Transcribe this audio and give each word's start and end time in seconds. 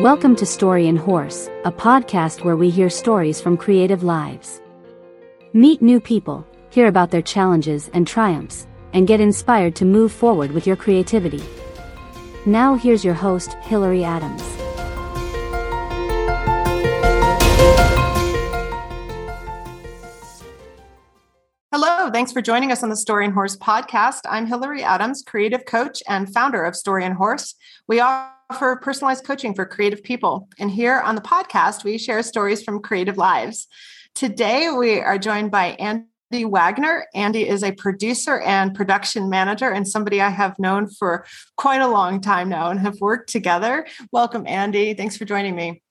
Welcome 0.00 0.34
to 0.36 0.46
Story 0.46 0.88
and 0.88 0.98
Horse, 0.98 1.50
a 1.66 1.70
podcast 1.70 2.42
where 2.42 2.56
we 2.56 2.70
hear 2.70 2.88
stories 2.88 3.38
from 3.38 3.58
creative 3.58 4.02
lives. 4.02 4.62
Meet 5.52 5.82
new 5.82 6.00
people, 6.00 6.46
hear 6.70 6.86
about 6.86 7.10
their 7.10 7.20
challenges 7.20 7.90
and 7.92 8.06
triumphs, 8.06 8.66
and 8.94 9.06
get 9.06 9.20
inspired 9.20 9.76
to 9.76 9.84
move 9.84 10.10
forward 10.10 10.52
with 10.52 10.66
your 10.66 10.74
creativity. 10.74 11.42
Now, 12.46 12.76
here's 12.76 13.04
your 13.04 13.12
host, 13.12 13.52
Hillary 13.60 14.02
Adams. 14.02 14.40
Hello, 21.70 22.10
thanks 22.10 22.32
for 22.32 22.40
joining 22.40 22.72
us 22.72 22.82
on 22.82 22.88
the 22.88 22.96
Story 22.96 23.26
and 23.26 23.34
Horse 23.34 23.58
podcast. 23.58 24.20
I'm 24.24 24.46
Hillary 24.46 24.82
Adams, 24.82 25.22
creative 25.22 25.66
coach 25.66 26.02
and 26.08 26.32
founder 26.32 26.64
of 26.64 26.74
Story 26.74 27.04
and 27.04 27.16
Horse. 27.16 27.54
We 27.86 28.00
offer 28.50 28.76
personalized 28.76 29.24
coaching 29.24 29.54
for 29.54 29.64
creative 29.64 30.02
people. 30.02 30.48
And 30.58 30.70
here 30.70 30.98
on 31.00 31.14
the 31.14 31.20
podcast, 31.20 31.84
we 31.84 31.98
share 31.98 32.22
stories 32.22 32.62
from 32.62 32.80
creative 32.80 33.16
lives. 33.16 33.68
Today, 34.14 34.70
we 34.76 34.98
are 34.98 35.18
joined 35.18 35.52
by 35.52 35.76
Andy 35.78 36.44
Wagner. 36.44 37.06
Andy 37.14 37.48
is 37.48 37.62
a 37.62 37.70
producer 37.72 38.40
and 38.40 38.74
production 38.74 39.30
manager 39.30 39.70
and 39.70 39.86
somebody 39.86 40.20
I 40.20 40.30
have 40.30 40.58
known 40.58 40.88
for 40.88 41.24
quite 41.56 41.80
a 41.80 41.86
long 41.86 42.20
time 42.20 42.48
now 42.48 42.70
and 42.70 42.80
have 42.80 43.00
worked 43.00 43.30
together. 43.30 43.86
Welcome, 44.10 44.46
Andy. 44.48 44.94
Thanks 44.94 45.16
for 45.16 45.24
joining 45.24 45.54
me. 45.54 45.82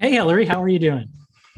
Hey, 0.00 0.12
Hillary, 0.12 0.44
how 0.44 0.60
are 0.60 0.68
you 0.68 0.80
doing? 0.80 1.08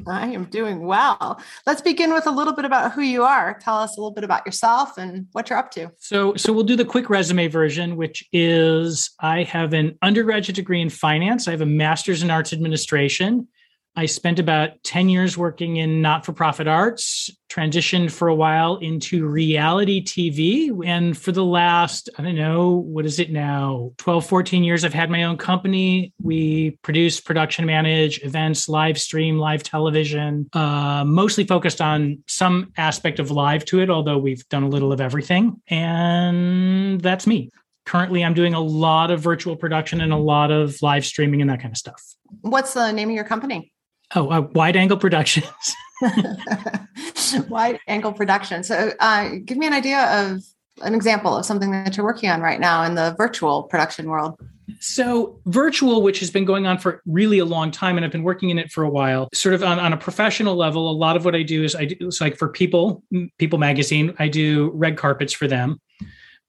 I 0.06 0.28
am 0.28 0.45
doing 0.45 0.80
well. 0.80 1.40
Let's 1.66 1.80
begin 1.80 2.12
with 2.12 2.27
a 2.27 2.30
little 2.30 2.52
bit 2.52 2.64
about 2.64 2.92
who 2.92 3.02
you 3.02 3.22
are. 3.22 3.59
Tell 3.60 3.77
us 3.77 3.96
a 3.96 4.00
little 4.00 4.12
bit 4.12 4.24
about 4.24 4.45
yourself 4.46 4.96
and 4.98 5.26
what 5.32 5.50
you're 5.50 5.59
up 5.59 5.70
to. 5.73 5.90
So, 5.98 6.34
so 6.34 6.52
we'll 6.52 6.64
do 6.64 6.76
the 6.76 6.84
quick 6.84 7.10
resume 7.10 7.48
version, 7.48 7.96
which 7.96 8.24
is 8.32 9.10
I 9.20 9.42
have 9.45 9.73
an 9.73 9.98
undergraduate 10.02 10.57
degree 10.57 10.80
in 10.80 10.90
finance. 10.90 11.48
I 11.48 11.52
have 11.52 11.60
a 11.60 11.66
master's 11.66 12.23
in 12.23 12.30
arts 12.30 12.52
administration. 12.52 13.48
I 13.96 14.07
spent 14.07 14.38
about 14.38 14.83
10 14.85 15.09
years 15.09 15.37
working 15.37 15.77
in 15.77 16.01
not 16.01 16.24
for 16.24 16.33
profit 16.33 16.69
arts, 16.69 17.29
transitioned 17.51 18.13
for 18.13 18.29
a 18.29 18.35
while 18.35 18.77
into 18.77 19.27
reality 19.27 20.02
TV. 20.02 20.71
And 20.87 21.19
for 21.19 21.32
the 21.32 21.45
last, 21.45 22.09
I 22.16 22.23
don't 22.23 22.37
know, 22.37 22.71
what 22.71 23.05
is 23.05 23.19
it 23.19 23.32
now? 23.32 23.93
12, 23.99 24.24
14 24.24 24.63
years, 24.63 24.85
I've 24.85 24.95
had 24.95 25.10
my 25.10 25.24
own 25.24 25.37
company. 25.37 26.13
We 26.23 26.79
produce, 26.82 27.21
production 27.21 27.66
manage 27.66 28.23
events, 28.23 28.69
live 28.69 28.99
stream, 28.99 29.38
live 29.38 29.65
television, 29.65 30.49
uh, 30.52 31.04
mostly 31.04 31.45
focused 31.45 31.80
on 31.80 32.23
some 32.29 32.73
aspect 32.77 33.19
of 33.19 33.32
live 33.32 33.65
to 33.66 33.80
it, 33.80 33.91
although 33.91 34.19
we've 34.19 34.49
done 34.49 34.63
a 34.63 34.69
little 34.69 34.93
of 34.93 35.01
everything. 35.01 35.60
And 35.66 37.01
that's 37.01 37.27
me. 37.27 37.51
Currently, 37.87 38.25
I'm 38.25 38.35
doing 38.35 38.54
a 38.54 38.60
lot 38.60 39.10
of 39.10 39.21
virtual 39.21 39.57
production 39.57 40.01
and 40.01 40.13
a 40.13 40.16
lot 40.16 40.52
of 40.52 40.80
live 40.80 41.04
streaming 41.04 41.41
and 41.41 41.51
that 41.51 41.60
kind 41.60 41.73
of 41.73 41.77
stuff. 41.77 42.15
What's 42.43 42.75
the 42.75 42.93
name 42.93 43.09
of 43.09 43.15
your 43.16 43.25
company? 43.25 43.73
Oh, 44.15 44.29
uh, 44.29 44.41
Wide 44.55 44.77
Angle 44.77 44.99
Productions. 44.99 45.47
wide 47.49 47.79
Angle 47.87 48.13
Productions. 48.13 48.69
So, 48.69 48.93
uh, 49.01 49.30
give 49.45 49.59
me 49.59 49.66
an 49.66 49.73
idea 49.73 50.01
of 50.23 50.43
an 50.83 50.95
example 50.95 51.37
of 51.37 51.45
something 51.45 51.71
that 51.71 51.97
you're 51.97 52.07
working 52.07 52.31
on 52.31 52.41
right 52.41 52.59
now 52.59 52.83
in 52.85 52.95
the 52.95 53.15
virtual 53.19 53.65
production 53.65 54.09
world. 54.09 54.38
So, 54.79 55.38
virtual, 55.47 56.03
which 56.03 56.21
has 56.21 56.31
been 56.31 56.45
going 56.45 56.66
on 56.66 56.79
for 56.79 57.03
really 57.07 57.38
a 57.38 57.45
long 57.45 57.71
time, 57.71 57.97
and 57.97 58.05
I've 58.05 58.13
been 58.13 58.23
working 58.23 58.51
in 58.51 58.59
it 58.59 58.71
for 58.71 58.83
a 58.83 58.88
while, 58.88 59.29
sort 59.35 59.55
of 59.55 59.63
on, 59.63 59.79
on 59.79 59.93
a 59.93 59.97
professional 59.97 60.55
level, 60.57 60.91
a 60.91 60.93
lot 60.93 61.16
of 61.16 61.25
what 61.25 61.35
I 61.35 61.43
do 61.43 61.65
is 61.65 61.75
I 61.75 61.87
do, 61.87 61.97
it's 62.01 62.21
like 62.21 62.37
for 62.37 62.49
People, 62.49 63.03
People 63.38 63.59
Magazine, 63.59 64.15
I 64.19 64.28
do 64.28 64.71
red 64.75 64.97
carpets 64.97 65.33
for 65.33 65.47
them, 65.47 65.81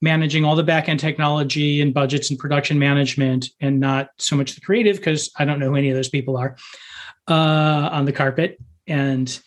managing 0.02 0.44
all 0.44 0.56
the 0.56 0.62
back 0.62 0.88
end 0.88 1.00
technology 1.00 1.80
and 1.80 1.94
budgets 1.94 2.28
and 2.28 2.38
production 2.38 2.78
management, 2.78 3.48
and 3.60 3.80
not 3.80 4.10
so 4.18 4.36
much 4.36 4.54
the 4.54 4.60
creative 4.60 4.96
because 4.96 5.30
I 5.38 5.46
don't 5.46 5.58
know 5.58 5.68
who 5.68 5.76
any 5.76 5.88
of 5.88 5.96
those 5.96 6.10
people 6.10 6.36
are 6.36 6.56
uh, 7.28 7.88
on 7.92 8.04
the 8.04 8.12
carpet. 8.12 8.58
And 8.86 9.40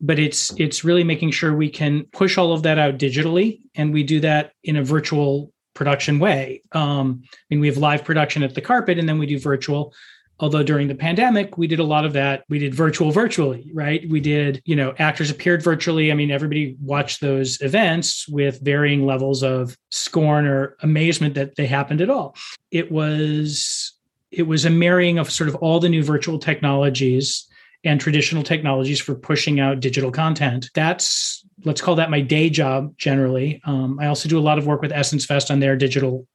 but 0.00 0.18
it's 0.18 0.52
it's 0.58 0.84
really 0.84 1.04
making 1.04 1.30
sure 1.30 1.54
we 1.54 1.70
can 1.70 2.04
push 2.12 2.36
all 2.36 2.52
of 2.52 2.62
that 2.64 2.78
out 2.78 2.98
digitally 2.98 3.60
and 3.74 3.92
we 3.92 4.02
do 4.02 4.20
that 4.20 4.52
in 4.64 4.76
a 4.76 4.82
virtual 4.82 5.52
production 5.74 6.18
way. 6.18 6.62
Um, 6.72 7.22
i 7.24 7.36
mean 7.50 7.60
we 7.60 7.68
have 7.68 7.78
live 7.78 8.04
production 8.04 8.42
at 8.42 8.54
the 8.54 8.60
carpet 8.60 8.98
and 8.98 9.08
then 9.08 9.18
we 9.18 9.26
do 9.26 9.38
virtual 9.38 9.94
although 10.40 10.62
during 10.62 10.88
the 10.88 10.94
pandemic 10.94 11.56
we 11.56 11.66
did 11.66 11.78
a 11.78 11.84
lot 11.84 12.04
of 12.04 12.12
that 12.12 12.44
we 12.48 12.58
did 12.58 12.74
virtual 12.74 13.10
virtually 13.10 13.70
right 13.72 14.08
we 14.10 14.20
did 14.20 14.60
you 14.64 14.74
know 14.74 14.94
actors 14.98 15.30
appeared 15.30 15.62
virtually 15.62 16.10
i 16.10 16.14
mean 16.14 16.30
everybody 16.30 16.76
watched 16.80 17.20
those 17.20 17.60
events 17.60 18.26
with 18.28 18.60
varying 18.62 19.06
levels 19.06 19.42
of 19.42 19.76
scorn 19.90 20.46
or 20.46 20.76
amazement 20.82 21.34
that 21.34 21.54
they 21.56 21.66
happened 21.66 22.00
at 22.00 22.10
all 22.10 22.34
it 22.70 22.90
was 22.90 23.92
it 24.30 24.44
was 24.44 24.64
a 24.64 24.70
marrying 24.70 25.18
of 25.18 25.30
sort 25.30 25.48
of 25.48 25.54
all 25.56 25.80
the 25.80 25.88
new 25.88 26.02
virtual 26.02 26.38
technologies 26.38 27.46
and 27.84 28.00
traditional 28.00 28.42
technologies 28.42 29.00
for 29.00 29.14
pushing 29.14 29.58
out 29.58 29.80
digital 29.80 30.10
content. 30.10 30.70
That's 30.74 31.44
let's 31.64 31.80
call 31.80 31.96
that 31.96 32.10
my 32.10 32.20
day 32.20 32.50
job 32.50 32.96
generally. 32.96 33.60
Um, 33.64 33.98
I 34.00 34.06
also 34.06 34.28
do 34.28 34.38
a 34.38 34.40
lot 34.40 34.58
of 34.58 34.66
work 34.66 34.82
with 34.82 34.92
Essence 34.92 35.24
Fest 35.24 35.50
on 35.50 35.60
their 35.60 35.76
digital 35.76 36.26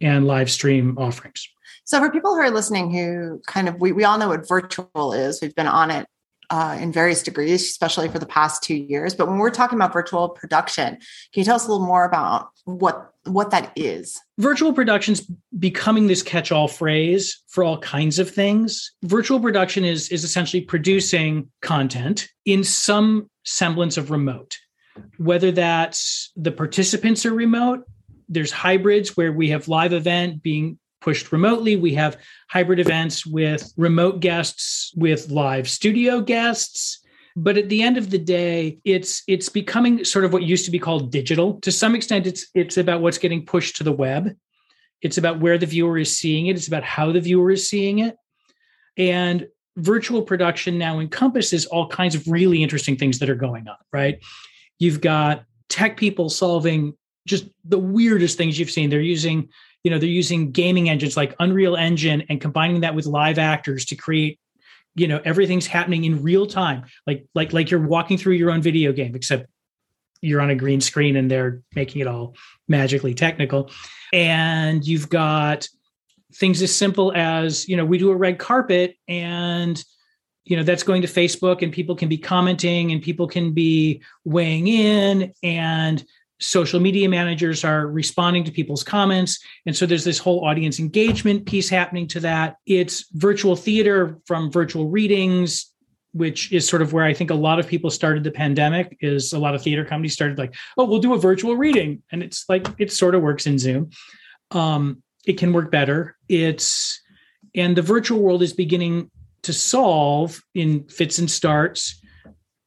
and 0.00 0.26
live 0.26 0.50
stream 0.50 0.96
offerings. 0.98 1.48
So 1.84 1.98
for 1.98 2.10
people 2.10 2.34
who 2.34 2.40
are 2.40 2.50
listening 2.50 2.90
who 2.90 3.40
kind 3.46 3.68
of 3.68 3.80
we, 3.80 3.92
we 3.92 4.04
all 4.04 4.18
know 4.18 4.28
what 4.28 4.48
virtual 4.48 5.12
is, 5.12 5.40
we've 5.40 5.54
been 5.54 5.66
on 5.66 5.90
it 5.90 6.06
uh, 6.50 6.78
in 6.80 6.92
various 6.92 7.22
degrees, 7.22 7.62
especially 7.62 8.08
for 8.08 8.18
the 8.18 8.26
past 8.26 8.62
two 8.62 8.76
years. 8.76 9.14
But 9.14 9.28
when 9.28 9.38
we're 9.38 9.50
talking 9.50 9.76
about 9.76 9.92
virtual 9.92 10.28
production, 10.28 10.96
can 11.32 11.40
you 11.40 11.44
tell 11.44 11.56
us 11.56 11.66
a 11.66 11.70
little 11.70 11.86
more 11.86 12.04
about 12.04 12.50
what 12.64 13.12
what 13.24 13.50
that 13.50 13.72
is? 13.74 14.20
Virtual 14.38 14.72
production's 14.72 15.28
becoming 15.58 16.06
this 16.06 16.22
catch-all 16.22 16.68
phrase 16.68 17.42
for 17.48 17.64
all 17.64 17.78
kinds 17.78 18.20
of 18.20 18.30
things. 18.30 18.92
Virtual 19.02 19.40
production 19.40 19.84
is 19.84 20.08
is 20.10 20.22
essentially 20.22 20.62
producing 20.62 21.50
content 21.62 22.28
in 22.44 22.62
some 22.62 23.28
semblance 23.44 23.96
of 23.96 24.12
remote, 24.12 24.58
whether 25.18 25.50
that's 25.50 26.30
the 26.36 26.52
participants 26.52 27.26
are 27.26 27.34
remote. 27.34 27.84
There's 28.28 28.52
hybrids 28.52 29.16
where 29.16 29.32
we 29.32 29.50
have 29.50 29.68
live 29.68 29.92
event 29.92 30.42
being 30.42 30.78
pushed 31.06 31.30
remotely. 31.30 31.76
We 31.76 31.94
have 31.94 32.18
hybrid 32.50 32.80
events 32.80 33.24
with 33.24 33.72
remote 33.76 34.18
guests, 34.18 34.92
with 34.96 35.30
live 35.30 35.68
studio 35.68 36.20
guests. 36.20 37.00
But 37.36 37.56
at 37.56 37.68
the 37.68 37.80
end 37.80 37.96
of 37.96 38.10
the 38.10 38.18
day, 38.18 38.80
it's 38.84 39.22
it's 39.28 39.48
becoming 39.48 40.04
sort 40.04 40.24
of 40.24 40.32
what 40.32 40.42
used 40.42 40.64
to 40.64 40.72
be 40.72 40.80
called 40.80 41.12
digital. 41.12 41.60
To 41.60 41.70
some 41.70 41.94
extent, 41.94 42.26
it's 42.26 42.46
it's 42.54 42.76
about 42.76 43.02
what's 43.02 43.18
getting 43.18 43.46
pushed 43.46 43.76
to 43.76 43.84
the 43.84 43.92
web. 43.92 44.34
It's 45.00 45.16
about 45.16 45.38
where 45.38 45.58
the 45.58 45.66
viewer 45.66 45.96
is 45.96 46.18
seeing 46.18 46.48
it. 46.48 46.56
It's 46.56 46.66
about 46.66 46.82
how 46.82 47.12
the 47.12 47.20
viewer 47.20 47.52
is 47.52 47.68
seeing 47.68 48.00
it. 48.00 48.16
And 48.96 49.46
virtual 49.76 50.22
production 50.22 50.76
now 50.76 50.98
encompasses 50.98 51.66
all 51.66 51.86
kinds 51.86 52.16
of 52.16 52.26
really 52.26 52.64
interesting 52.64 52.96
things 52.96 53.20
that 53.20 53.30
are 53.30 53.36
going 53.36 53.68
on, 53.68 53.76
right? 53.92 54.18
You've 54.80 55.00
got 55.00 55.44
tech 55.68 55.98
people 55.98 56.30
solving 56.30 56.94
just 57.28 57.44
the 57.64 57.78
weirdest 57.78 58.36
things 58.38 58.58
you've 58.58 58.72
seen. 58.72 58.90
They're 58.90 59.00
using 59.00 59.50
you 59.86 59.90
know 59.90 60.00
they're 60.00 60.08
using 60.08 60.50
gaming 60.50 60.90
engines 60.90 61.16
like 61.16 61.32
unreal 61.38 61.76
engine 61.76 62.24
and 62.28 62.40
combining 62.40 62.80
that 62.80 62.96
with 62.96 63.06
live 63.06 63.38
actors 63.38 63.84
to 63.84 63.94
create 63.94 64.40
you 64.96 65.06
know 65.06 65.20
everything's 65.24 65.68
happening 65.68 66.02
in 66.02 66.24
real 66.24 66.44
time. 66.44 66.82
Like 67.06 67.24
like 67.36 67.52
like 67.52 67.70
you're 67.70 67.86
walking 67.86 68.18
through 68.18 68.32
your 68.32 68.50
own 68.50 68.62
video 68.62 68.92
game 68.92 69.14
except 69.14 69.46
you're 70.22 70.40
on 70.40 70.50
a 70.50 70.56
green 70.56 70.80
screen 70.80 71.14
and 71.14 71.30
they're 71.30 71.62
making 71.76 72.00
it 72.00 72.08
all 72.08 72.34
magically 72.66 73.14
technical. 73.14 73.70
And 74.12 74.84
you've 74.84 75.08
got 75.08 75.68
things 76.34 76.62
as 76.62 76.74
simple 76.74 77.12
as 77.14 77.68
you 77.68 77.76
know 77.76 77.84
we 77.84 77.96
do 77.96 78.10
a 78.10 78.16
red 78.16 78.40
carpet 78.40 78.96
and 79.06 79.84
you 80.46 80.56
know 80.56 80.64
that's 80.64 80.82
going 80.82 81.02
to 81.02 81.08
facebook 81.08 81.62
and 81.62 81.72
people 81.72 81.94
can 81.94 82.08
be 82.08 82.18
commenting 82.18 82.90
and 82.90 83.00
people 83.00 83.28
can 83.28 83.52
be 83.52 84.02
weighing 84.24 84.66
in. 84.66 85.32
And 85.44 86.04
social 86.40 86.80
media 86.80 87.08
managers 87.08 87.64
are 87.64 87.86
responding 87.86 88.44
to 88.44 88.52
people's 88.52 88.82
comments. 88.82 89.38
And 89.64 89.74
so 89.74 89.86
there's 89.86 90.04
this 90.04 90.18
whole 90.18 90.44
audience 90.44 90.78
engagement 90.78 91.46
piece 91.46 91.68
happening 91.68 92.06
to 92.08 92.20
that. 92.20 92.56
It's 92.66 93.06
virtual 93.12 93.56
theater 93.56 94.18
from 94.26 94.50
virtual 94.50 94.88
readings 94.88 95.72
which 96.12 96.50
is 96.50 96.66
sort 96.66 96.80
of 96.80 96.94
where 96.94 97.04
i 97.04 97.12
think 97.12 97.30
a 97.30 97.34
lot 97.34 97.58
of 97.58 97.66
people 97.66 97.90
started 97.90 98.24
the 98.24 98.30
pandemic 98.30 98.96
is 99.02 99.34
a 99.34 99.38
lot 99.38 99.54
of 99.54 99.60
theater 99.60 99.84
companies 99.84 100.14
started 100.14 100.38
like 100.38 100.54
oh 100.78 100.84
we'll 100.84 100.98
do 100.98 101.12
a 101.12 101.18
virtual 101.18 101.56
reading. 101.56 102.02
And 102.10 102.22
it's 102.22 102.44
like 102.48 102.66
it 102.78 102.92
sort 102.92 103.14
of 103.14 103.22
works 103.22 103.46
in 103.46 103.58
zoom. 103.58 103.90
Um, 104.50 105.02
it 105.26 105.38
can 105.38 105.52
work 105.52 105.70
better. 105.70 106.16
It's 106.28 107.00
and 107.54 107.76
the 107.76 107.82
virtual 107.82 108.20
world 108.20 108.42
is 108.42 108.52
beginning 108.52 109.10
to 109.42 109.52
solve 109.52 110.40
in 110.54 110.84
fits 110.88 111.18
and 111.18 111.30
starts 111.30 112.00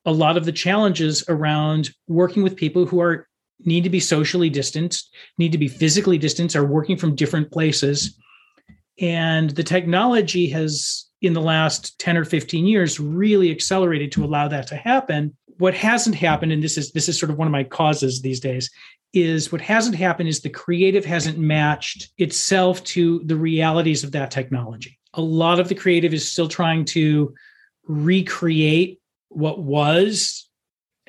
a 0.05 0.11
lot 0.11 0.37
of 0.37 0.45
the 0.45 0.51
challenges 0.51 1.23
around 1.29 1.89
working 2.07 2.43
with 2.43 2.55
people 2.55 2.85
who 2.85 3.01
are 3.01 3.27
need 3.65 3.83
to 3.83 3.89
be 3.89 3.99
socially 3.99 4.49
distanced, 4.49 5.13
need 5.37 5.51
to 5.51 5.57
be 5.57 5.67
physically 5.67 6.17
distanced, 6.17 6.55
are 6.55 6.65
working 6.65 6.97
from 6.97 7.15
different 7.15 7.51
places. 7.51 8.17
And 8.99 9.49
the 9.51 9.63
technology 9.63 10.49
has, 10.49 11.05
in 11.21 11.33
the 11.33 11.41
last 11.41 11.99
10 11.99 12.17
or 12.17 12.25
15 12.25 12.65
years, 12.65 12.99
really 12.99 13.51
accelerated 13.51 14.11
to 14.13 14.23
allow 14.23 14.47
that 14.47 14.67
to 14.67 14.75
happen. 14.75 15.35
What 15.57 15.73
hasn't 15.73 16.15
happened, 16.15 16.51
and 16.51 16.63
this 16.63 16.77
is 16.77 16.91
this 16.91 17.09
is 17.09 17.19
sort 17.19 17.29
of 17.31 17.37
one 17.37 17.47
of 17.47 17.51
my 17.51 17.63
causes 17.65 18.21
these 18.21 18.39
days, 18.39 18.69
is 19.13 19.51
what 19.51 19.61
hasn't 19.61 19.95
happened 19.95 20.29
is 20.29 20.41
the 20.41 20.49
creative 20.49 21.03
hasn't 21.03 21.37
matched 21.37 22.09
itself 22.17 22.83
to 22.83 23.21
the 23.25 23.35
realities 23.35 24.03
of 24.03 24.11
that 24.11 24.31
technology. 24.31 24.99
a 25.13 25.21
lot 25.21 25.59
of 25.59 25.69
the 25.69 25.75
creative 25.75 26.13
is 26.13 26.31
still 26.31 26.47
trying 26.47 26.85
to 26.85 27.33
recreate 27.87 28.99
what 29.29 29.61
was 29.61 30.48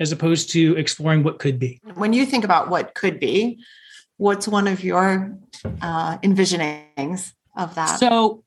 as 0.01 0.11
opposed 0.13 0.51
to 0.51 0.77
exploring 0.77 1.23
what 1.23 1.39
could 1.39 1.59
be. 1.59 1.81
When 1.95 2.13
you 2.13 2.27
think 2.27 2.45
about 2.45 2.71
what 2.71 2.95
could 2.95 3.21
be, 3.21 3.63
what's 4.17 4.49
one 4.49 4.67
of 4.67 4.83
your 4.83 5.37
uh, 5.83 6.19
envisionings 6.19 7.33
of 7.57 7.75
that? 7.75 7.99
So, 8.01 8.43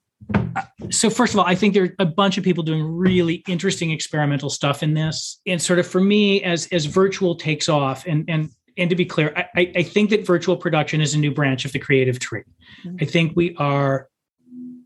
so 0.90 1.10
first 1.10 1.34
of 1.34 1.40
all, 1.40 1.46
I 1.46 1.56
think 1.56 1.74
there 1.74 1.84
are 1.84 1.96
a 2.00 2.06
bunch 2.06 2.38
of 2.38 2.44
people 2.44 2.64
doing 2.64 2.84
really 2.84 3.44
interesting 3.48 3.92
experimental 3.92 4.50
stuff 4.50 4.84
in 4.84 4.94
this. 4.94 5.40
And 5.46 5.62
sort 5.62 5.80
of 5.80 5.88
for 5.88 6.02
me, 6.02 6.44
as 6.44 6.68
as 6.72 6.86
virtual 6.86 7.36
takes 7.36 7.70
off, 7.70 8.06
and 8.06 8.26
and 8.28 8.50
and 8.78 8.90
to 8.90 8.96
be 8.96 9.06
clear, 9.06 9.32
I, 9.56 9.72
I 9.76 9.84
think 9.84 10.10
that 10.10 10.26
virtual 10.26 10.58
production 10.58 11.02
is 11.02 11.14
a 11.14 11.20
new 11.20 11.32
branch 11.32 11.66
of 11.66 11.72
the 11.72 11.80
creative 11.80 12.20
tree. 12.20 12.44
Mm-hmm. 12.86 12.98
I 13.02 13.06
think 13.06 13.34
we 13.36 13.56
are 13.58 14.10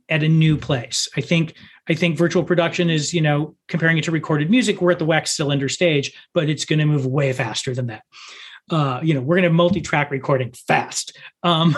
at 0.10 0.24
a 0.24 0.28
new 0.28 0.58
place. 0.58 1.08
I 1.16 1.22
think 1.22 1.54
I 1.90 1.94
think 1.94 2.18
virtual 2.18 2.44
production 2.44 2.90
is, 2.90 3.14
you 3.14 3.22
know, 3.22 3.56
comparing 3.68 3.98
it 3.98 4.04
to 4.06 4.12
recorded 4.12 4.50
music, 4.50 4.82
we're 4.82 4.92
at 4.92 5.00
the 5.00 5.06
wax 5.06 5.32
cylinder 5.32 5.70
stage, 5.70 6.14
but 6.34 6.50
it's 6.50 6.66
going 6.66 6.80
to 6.80 6.86
move 6.86 7.06
way 7.06 7.32
faster 7.32 7.74
than 7.74 7.88
that. 7.88 8.04
Uh, 8.70 9.00
you 9.02 9.14
know, 9.14 9.22
we're 9.22 9.38
going 9.38 9.44
to 9.44 9.50
multi-track 9.50 10.12
recording 10.12 10.52
fast. 10.52 11.18
Um, 11.44 11.78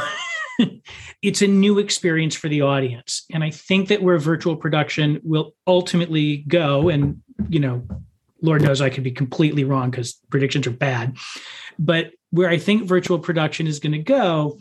it's 1.21 1.43
a 1.43 1.47
new 1.47 1.77
experience 1.77 2.35
for 2.35 2.49
the 2.49 2.63
audience, 2.63 3.25
and 3.31 3.43
I 3.43 3.51
think 3.51 3.89
that 3.89 4.01
where 4.01 4.17
virtual 4.17 4.55
production 4.55 5.21
will 5.23 5.53
ultimately 5.67 6.37
go, 6.47 6.89
and 6.89 7.21
you 7.47 7.59
know, 7.59 7.87
Lord 8.41 8.63
knows 8.63 8.81
I 8.81 8.89
could 8.89 9.03
be 9.03 9.11
completely 9.11 9.63
wrong 9.63 9.91
because 9.91 10.13
predictions 10.31 10.65
are 10.65 10.71
bad, 10.71 11.17
but 11.77 12.11
where 12.31 12.49
I 12.49 12.57
think 12.57 12.87
virtual 12.87 13.19
production 13.19 13.67
is 13.67 13.79
going 13.79 13.91
to 13.91 13.99
go 13.99 14.59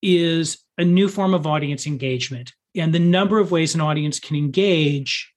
is 0.00 0.58
a 0.78 0.84
new 0.84 1.08
form 1.08 1.34
of 1.34 1.46
audience 1.46 1.86
engagement 1.86 2.52
and 2.74 2.94
the 2.94 2.98
number 2.98 3.38
of 3.38 3.50
ways 3.50 3.74
an 3.74 3.80
audience 3.80 4.18
can 4.18 4.36
engage 4.36 5.32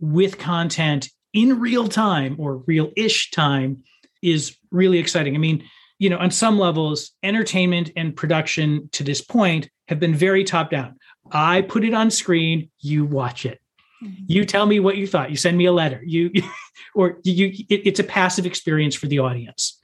with 0.00 0.38
content 0.38 1.08
in 1.32 1.60
real 1.60 1.88
time 1.88 2.36
or 2.38 2.58
real-ish 2.66 3.30
time 3.30 3.82
is 4.20 4.56
really 4.70 4.98
exciting. 4.98 5.34
I 5.34 5.38
mean, 5.38 5.64
you 5.98 6.10
know, 6.10 6.18
on 6.18 6.30
some 6.30 6.58
levels, 6.58 7.12
entertainment 7.22 7.90
and 7.96 8.14
production 8.14 8.88
to 8.92 9.04
this 9.04 9.20
point 9.20 9.70
have 9.88 10.00
been 10.00 10.14
very 10.14 10.44
top 10.44 10.70
down. 10.70 10.96
I 11.30 11.62
put 11.62 11.84
it 11.84 11.94
on 11.94 12.10
screen, 12.10 12.70
you 12.80 13.04
watch 13.04 13.46
it. 13.46 13.60
Mm-hmm. 14.02 14.24
You 14.26 14.44
tell 14.44 14.66
me 14.66 14.80
what 14.80 14.96
you 14.96 15.06
thought. 15.06 15.30
You 15.30 15.36
send 15.36 15.56
me 15.56 15.66
a 15.66 15.72
letter. 15.72 16.00
You 16.04 16.30
or 16.94 17.18
you 17.22 17.52
it, 17.68 17.86
it's 17.86 18.00
a 18.00 18.04
passive 18.04 18.46
experience 18.46 18.94
for 18.94 19.06
the 19.06 19.20
audience. 19.20 19.80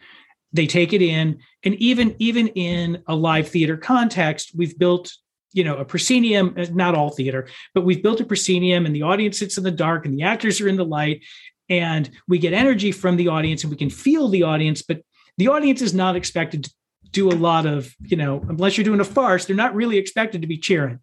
They 0.53 0.67
take 0.67 0.93
it 0.93 1.03
in 1.03 1.39
and 1.63 1.75
even 1.77 2.17
even 2.19 2.49
in 2.49 3.03
a 3.07 3.15
live 3.15 3.49
theater 3.49 3.77
context, 3.77 4.53
we've 4.57 4.79
built 4.79 5.13
you 5.53 5.65
know 5.65 5.77
a 5.77 5.85
proscenium 5.85 6.55
uh, 6.57 6.67
not 6.73 6.95
all 6.95 7.11
theater 7.11 7.47
but 7.75 7.85
we've 7.85 8.03
built 8.03 8.21
a 8.21 8.25
proscenium 8.25 8.87
and 8.87 8.95
the 8.95 9.03
audience 9.03 9.39
sits 9.39 9.59
in 9.59 9.65
the 9.65 9.71
dark 9.71 10.05
and 10.05 10.15
the 10.15 10.23
actors 10.23 10.61
are 10.61 10.69
in 10.69 10.77
the 10.77 10.85
light 10.85 11.25
and 11.69 12.11
we 12.27 12.39
get 12.39 12.53
energy 12.53 12.93
from 12.93 13.17
the 13.17 13.29
audience 13.29 13.63
and 13.63 13.71
we 13.71 13.77
can 13.77 13.91
feel 13.91 14.29
the 14.29 14.43
audience 14.43 14.83
but 14.83 15.01
the 15.37 15.49
audience 15.49 15.83
is 15.83 15.95
not 15.95 16.17
expected 16.17 16.65
to 16.65 16.71
do 17.13 17.29
a 17.29 17.33
lot 17.33 17.67
of 17.67 17.95
you 18.01 18.17
know 18.17 18.45
unless 18.49 18.77
you're 18.77 18.85
doing 18.85 19.01
a 19.01 19.05
farce 19.05 19.47
they're 19.47 19.57
not 19.57 19.75
really 19.75 19.97
expected 19.97 20.43
to 20.43 20.49
be 20.49 20.59
cheering 20.59 20.99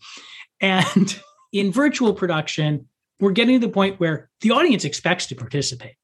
and 0.62 1.20
in 1.54 1.72
virtual 1.72 2.14
production 2.14 2.88
we're 3.20 3.32
getting 3.32 3.60
to 3.60 3.68
the 3.68 3.74
point 3.74 4.00
where 4.00 4.30
the 4.42 4.52
audience 4.52 4.86
expects 4.86 5.26
to 5.28 5.36
participate 5.36 5.96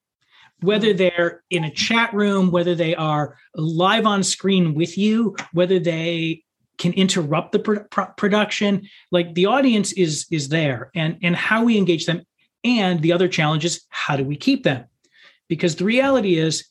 whether 0.62 0.88
mm-hmm. 0.88 0.98
they're 0.98 1.44
in 1.50 1.64
a 1.64 1.72
chat 1.72 2.14
room 2.14 2.52
whether 2.52 2.74
they 2.74 2.96
are 2.96 3.38
live 3.56 4.06
on 4.06 4.24
screen 4.24 4.74
with 4.74 4.98
you 4.98 5.36
whether 5.54 5.78
they 5.78 6.44
can 6.82 6.94
interrupt 6.94 7.52
the 7.52 7.60
pr- 7.60 8.02
production. 8.18 8.88
Like 9.12 9.34
the 9.36 9.46
audience 9.46 9.92
is 9.94 10.26
is 10.32 10.50
there 10.50 10.92
and 10.96 11.18
and 11.22 11.36
how 11.36 11.64
we 11.64 11.78
engage 11.78 12.06
them 12.06 12.24
and 12.64 13.02
the 13.02 13.14
other 13.14 13.28
challenge 13.28 13.66
is 13.66 13.82
how 13.90 14.16
do 14.16 14.24
we 14.24 14.36
keep 14.36 14.64
them? 14.64 14.86
Because 15.48 15.76
the 15.76 15.86
reality 15.86 16.38
is 16.38 16.66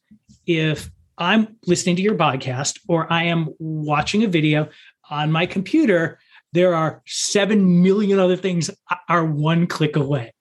if 0.46 0.90
i'm 1.18 1.54
listening 1.66 1.96
to 1.96 2.02
your 2.02 2.14
podcast 2.14 2.80
or 2.88 3.06
i 3.12 3.24
am 3.24 3.46
watching 3.58 4.24
a 4.24 4.26
video 4.26 4.66
on 5.10 5.30
my 5.30 5.44
computer 5.44 6.18
there 6.52 6.74
are 6.74 7.02
7 7.06 7.82
million 7.82 8.18
other 8.18 8.36
things 8.36 8.70
are 9.08 9.24
one 9.24 9.66
click 9.66 9.96
away. 9.96 10.32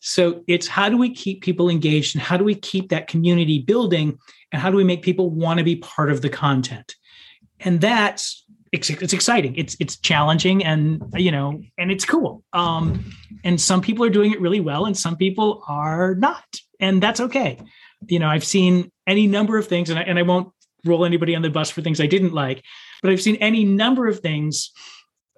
So 0.00 0.42
it's 0.46 0.66
how 0.66 0.88
do 0.88 0.96
we 0.96 1.14
keep 1.14 1.42
people 1.42 1.70
engaged 1.70 2.14
and 2.14 2.22
how 2.22 2.36
do 2.36 2.44
we 2.44 2.54
keep 2.54 2.90
that 2.90 3.08
community 3.08 3.60
building 3.60 4.18
and 4.52 4.60
how 4.60 4.70
do 4.70 4.76
we 4.76 4.84
make 4.84 5.02
people 5.02 5.30
want 5.30 5.58
to 5.58 5.64
be 5.64 5.76
part 5.76 6.10
of 6.10 6.20
the 6.20 6.28
content? 6.28 6.94
And 7.60 7.80
that's 7.80 8.43
it's, 8.74 8.90
it's 8.90 9.12
exciting. 9.12 9.54
It's 9.54 9.76
it's 9.78 9.96
challenging 9.96 10.64
and 10.64 11.00
you 11.14 11.30
know 11.30 11.62
and 11.78 11.92
it's 11.92 12.04
cool. 12.04 12.42
Um, 12.52 13.04
and 13.44 13.60
some 13.60 13.80
people 13.80 14.04
are 14.04 14.10
doing 14.10 14.32
it 14.32 14.40
really 14.40 14.60
well, 14.60 14.86
and 14.86 14.96
some 14.96 15.16
people 15.16 15.62
are 15.68 16.16
not, 16.16 16.44
and 16.80 17.00
that's 17.00 17.20
okay. 17.20 17.60
You 18.06 18.18
know, 18.18 18.26
I've 18.26 18.44
seen 18.44 18.90
any 19.06 19.28
number 19.28 19.56
of 19.58 19.68
things, 19.68 19.90
and 19.90 19.98
I, 19.98 20.02
and 20.02 20.18
I 20.18 20.22
won't 20.22 20.52
roll 20.84 21.04
anybody 21.04 21.36
on 21.36 21.42
the 21.42 21.50
bus 21.50 21.70
for 21.70 21.82
things 21.82 22.00
I 22.00 22.06
didn't 22.06 22.34
like, 22.34 22.64
but 23.00 23.12
I've 23.12 23.22
seen 23.22 23.36
any 23.36 23.64
number 23.64 24.08
of 24.08 24.18
things 24.18 24.72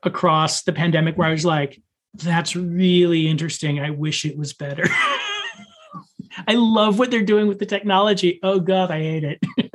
across 0.02 0.62
the 0.62 0.72
pandemic 0.72 1.18
where 1.18 1.28
I 1.28 1.32
was 1.32 1.44
like, 1.44 1.80
that's 2.14 2.56
really 2.56 3.28
interesting. 3.28 3.80
I 3.80 3.90
wish 3.90 4.24
it 4.24 4.38
was 4.38 4.54
better. 4.54 4.84
I 6.48 6.54
love 6.54 6.98
what 6.98 7.10
they're 7.10 7.22
doing 7.22 7.48
with 7.48 7.58
the 7.58 7.66
technology. 7.66 8.40
Oh 8.42 8.60
God, 8.60 8.90
I 8.90 9.00
hate 9.00 9.24
it. 9.24 9.40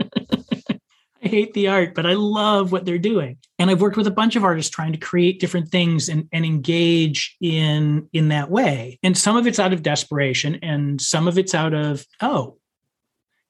Hate 1.31 1.53
the 1.53 1.69
art, 1.69 1.95
but 1.95 2.05
I 2.05 2.13
love 2.13 2.71
what 2.71 2.85
they're 2.85 2.97
doing. 2.97 3.37
And 3.57 3.69
I've 3.69 3.81
worked 3.81 3.97
with 3.97 4.07
a 4.07 4.11
bunch 4.11 4.35
of 4.35 4.43
artists 4.43 4.69
trying 4.69 4.91
to 4.91 4.97
create 4.97 5.39
different 5.39 5.69
things 5.69 6.09
and, 6.09 6.27
and 6.33 6.45
engage 6.45 7.37
in 7.39 8.09
in 8.11 8.27
that 8.27 8.51
way. 8.51 8.99
And 9.01 9.17
some 9.17 9.37
of 9.37 9.47
it's 9.47 9.59
out 9.59 9.71
of 9.71 9.81
desperation, 9.81 10.55
and 10.61 10.99
some 10.99 11.27
of 11.27 11.37
it's 11.37 11.55
out 11.55 11.73
of 11.73 12.05
oh, 12.21 12.57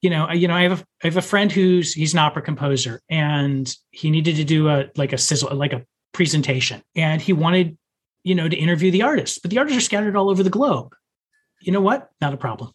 you 0.01 0.09
know, 0.09 0.31
you 0.31 0.47
know, 0.47 0.53
I 0.53 0.63
have 0.63 0.81
a, 0.81 0.85
I 1.03 1.07
have 1.07 1.17
a 1.17 1.21
friend 1.21 1.51
who's 1.51 1.93
he's 1.93 2.13
an 2.13 2.19
opera 2.19 2.43
composer, 2.43 3.01
and 3.09 3.75
he 3.89 4.11
needed 4.11 4.35
to 4.35 4.43
do 4.43 4.69
a 4.69 4.85
like 4.95 5.11
a 5.11 5.17
sizzle 5.17 5.55
like 5.55 5.73
a 5.73 5.83
presentation, 6.13 6.83
and 6.95 7.21
he 7.21 7.33
wanted 7.33 7.77
you 8.23 8.35
know 8.35 8.47
to 8.47 8.55
interview 8.55 8.91
the 8.91 9.01
artists, 9.01 9.39
but 9.39 9.49
the 9.49 9.57
artists 9.57 9.77
are 9.77 9.85
scattered 9.85 10.15
all 10.15 10.29
over 10.29 10.43
the 10.43 10.49
globe. 10.49 10.93
You 11.61 11.71
know 11.71 11.81
what? 11.81 12.09
Not 12.21 12.33
a 12.33 12.37
problem. 12.37 12.71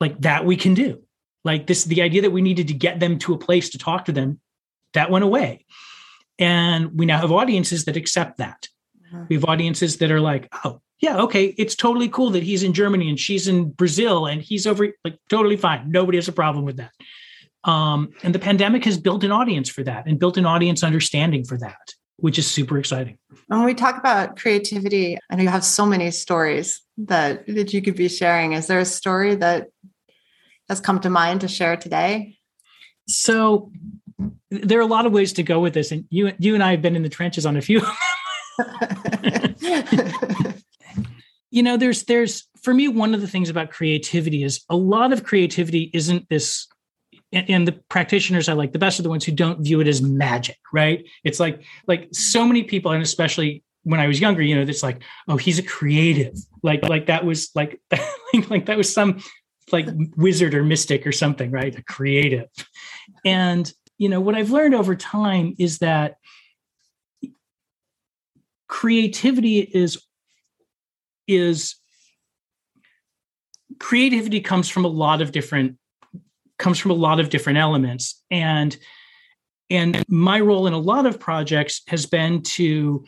Like 0.00 0.18
that 0.22 0.46
we 0.46 0.56
can 0.56 0.72
do 0.72 1.02
like 1.44 1.66
this, 1.66 1.84
the 1.84 2.02
idea 2.02 2.22
that 2.22 2.30
we 2.30 2.42
needed 2.42 2.68
to 2.68 2.74
get 2.74 3.00
them 3.00 3.18
to 3.20 3.34
a 3.34 3.38
place 3.38 3.70
to 3.70 3.78
talk 3.78 4.04
to 4.06 4.12
them, 4.12 4.40
that 4.94 5.10
went 5.10 5.24
away. 5.24 5.64
And 6.38 6.98
we 6.98 7.06
now 7.06 7.18
have 7.18 7.32
audiences 7.32 7.84
that 7.84 7.96
accept 7.96 8.38
that. 8.38 8.68
Mm-hmm. 9.06 9.24
We 9.28 9.36
have 9.36 9.44
audiences 9.44 9.98
that 9.98 10.10
are 10.10 10.20
like, 10.20 10.48
oh, 10.64 10.80
yeah, 11.00 11.18
okay, 11.22 11.54
it's 11.56 11.74
totally 11.74 12.08
cool 12.08 12.30
that 12.30 12.42
he's 12.42 12.62
in 12.62 12.72
Germany 12.72 13.08
and 13.08 13.18
she's 13.18 13.48
in 13.48 13.70
Brazil 13.70 14.26
and 14.26 14.42
he's 14.42 14.66
over, 14.66 14.88
like, 15.04 15.18
totally 15.28 15.56
fine. 15.56 15.90
Nobody 15.90 16.18
has 16.18 16.28
a 16.28 16.32
problem 16.32 16.64
with 16.64 16.76
that. 16.76 16.92
Um, 17.64 18.10
and 18.22 18.34
the 18.34 18.38
pandemic 18.38 18.84
has 18.84 18.98
built 18.98 19.24
an 19.24 19.32
audience 19.32 19.68
for 19.68 19.82
that 19.84 20.06
and 20.06 20.18
built 20.18 20.36
an 20.36 20.46
audience 20.46 20.82
understanding 20.82 21.44
for 21.44 21.58
that, 21.58 21.94
which 22.16 22.38
is 22.38 22.46
super 22.46 22.78
exciting. 22.78 23.18
And 23.50 23.60
when 23.60 23.64
we 23.64 23.74
talk 23.74 23.98
about 23.98 24.36
creativity, 24.36 25.18
I 25.30 25.36
know 25.36 25.42
you 25.42 25.48
have 25.48 25.64
so 25.64 25.84
many 25.84 26.10
stories 26.10 26.80
that 26.98 27.46
that 27.46 27.72
you 27.72 27.82
could 27.82 27.96
be 27.96 28.08
sharing. 28.08 28.52
Is 28.52 28.66
there 28.66 28.78
a 28.78 28.84
story 28.84 29.34
that 29.36 29.68
has 30.70 30.80
come 30.80 31.00
to 31.00 31.10
mind 31.10 31.42
to 31.42 31.48
share 31.48 31.76
today? 31.76 32.38
So 33.08 33.70
there 34.50 34.78
are 34.78 34.82
a 34.82 34.86
lot 34.86 35.04
of 35.04 35.12
ways 35.12 35.32
to 35.34 35.42
go 35.42 35.60
with 35.60 35.74
this, 35.74 35.92
and 35.92 36.06
you 36.10 36.32
you 36.38 36.54
and 36.54 36.62
I 36.62 36.70
have 36.70 36.80
been 36.80 36.96
in 36.96 37.02
the 37.02 37.08
trenches 37.08 37.44
on 37.44 37.56
a 37.56 37.60
few. 37.60 37.80
you 41.50 41.62
know, 41.62 41.76
there's 41.76 42.04
there's 42.04 42.48
for 42.62 42.72
me 42.72 42.88
one 42.88 43.14
of 43.14 43.20
the 43.20 43.28
things 43.28 43.50
about 43.50 43.70
creativity 43.70 44.44
is 44.44 44.64
a 44.70 44.76
lot 44.76 45.12
of 45.12 45.24
creativity 45.24 45.90
isn't 45.92 46.28
this 46.28 46.68
and, 47.32 47.66
the 47.66 47.72
practitioners 47.88 48.48
I 48.48 48.54
like 48.54 48.72
the 48.72 48.78
best 48.78 48.98
are 48.98 49.02
the 49.02 49.08
ones 49.08 49.24
who 49.24 49.32
don't 49.32 49.62
view 49.62 49.80
it 49.80 49.86
as 49.86 50.02
magic, 50.02 50.58
right? 50.72 51.04
It's 51.24 51.40
like 51.40 51.62
like 51.86 52.08
so 52.12 52.44
many 52.44 52.64
people, 52.64 52.92
and 52.92 53.02
especially 53.02 53.64
when 53.82 53.98
I 53.98 54.06
was 54.06 54.20
younger, 54.20 54.42
you 54.42 54.54
know, 54.54 54.62
it's 54.62 54.82
like, 54.82 55.02
oh, 55.26 55.36
he's 55.36 55.58
a 55.58 55.62
creative. 55.62 56.36
Like 56.62 56.88
like 56.88 57.06
that 57.06 57.24
was 57.24 57.50
like 57.54 57.80
like 58.50 58.66
that 58.66 58.76
was 58.76 58.92
some 58.92 59.20
like 59.72 59.88
wizard 60.16 60.54
or 60.54 60.62
mystic 60.62 61.06
or 61.06 61.12
something, 61.12 61.50
right? 61.50 61.76
A 61.76 61.82
creative. 61.82 62.48
And, 63.24 63.70
you 63.98 64.08
know, 64.08 64.20
what 64.20 64.34
I've 64.34 64.50
learned 64.50 64.74
over 64.74 64.94
time 64.94 65.54
is 65.58 65.78
that 65.78 66.16
creativity 68.68 69.58
is 69.58 70.00
is 71.26 71.74
creativity 73.78 74.40
comes 74.40 74.68
from 74.68 74.84
a 74.84 74.88
lot 74.88 75.20
of 75.20 75.32
different 75.32 75.76
comes 76.58 76.78
from 76.78 76.92
a 76.92 76.94
lot 76.94 77.18
of 77.18 77.30
different 77.30 77.58
elements 77.58 78.22
and 78.30 78.76
and 79.70 80.04
my 80.08 80.40
role 80.40 80.66
in 80.66 80.72
a 80.72 80.78
lot 80.78 81.06
of 81.06 81.18
projects 81.18 81.82
has 81.88 82.06
been 82.06 82.42
to 82.42 83.04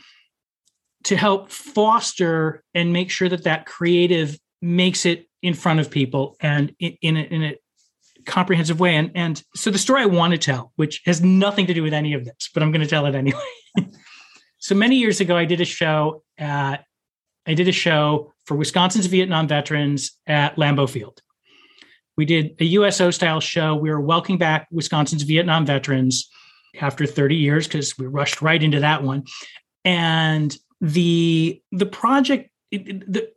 to 1.05 1.17
help 1.17 1.51
foster 1.51 2.65
and 2.75 2.93
make 2.93 3.11
sure 3.11 3.29
that 3.29 3.45
that 3.45 3.67
creative 3.67 4.39
makes 4.63 5.05
it 5.05 5.29
in 5.43 5.55
front 5.55 5.81
of 5.81 5.91
people 5.91 6.37
and 6.41 6.75
in, 6.79 6.97
in, 7.03 7.17
a, 7.17 7.21
in 7.21 7.43
a 7.43 7.57
comprehensive 8.25 8.81
way. 8.81 8.95
And, 8.97 9.11
and 9.15 9.43
so 9.55 9.71
the 9.71 9.79
story 9.79 10.03
I 10.03 10.07
want 10.07 10.33
to 10.33 10.39
tell, 10.39 10.73
which 10.77 11.03
has 11.05 11.21
nothing 11.21 11.67
to 11.67 11.75
do 11.75 11.83
with 11.83 11.93
any 11.93 12.15
of 12.15 12.25
this, 12.25 12.49
but 12.55 12.63
I'm 12.63 12.71
going 12.71 12.83
to 12.83 12.87
tell 12.87 13.07
it 13.07 13.15
anyway. 13.15 13.41
so 14.59 14.75
many 14.75 14.97
years 14.97 15.21
ago, 15.21 15.37
I 15.37 15.45
did 15.45 15.61
a 15.61 15.65
show 15.65 16.23
at 16.39 16.85
I 17.45 17.55
did 17.55 17.67
a 17.67 17.73
show 17.73 18.33
for 18.45 18.57
Wisconsin's 18.57 19.07
Vietnam 19.07 19.49
veterans 19.49 20.17
at 20.29 20.55
Lambeau 20.57 20.89
Field. 20.89 21.21
We 22.17 22.25
did 22.25 22.55
a 22.61 22.65
USO 22.65 23.11
style 23.11 23.41
show. 23.41 23.75
We 23.75 23.91
were 23.91 24.01
welcoming 24.01 24.39
back 24.39 24.69
Wisconsin's 24.71 25.23
Vietnam 25.23 25.67
veterans 25.67 26.31
after 26.81 27.05
30 27.05 27.35
years 27.35 27.67
because 27.67 27.99
we 27.99 28.07
rushed 28.07 28.43
right 28.43 28.63
into 28.63 28.79
that 28.81 29.03
one. 29.03 29.25
And 29.85 30.57
the 30.81 31.61
the 31.73 31.87
project, 31.87 32.51
the 32.71 33.29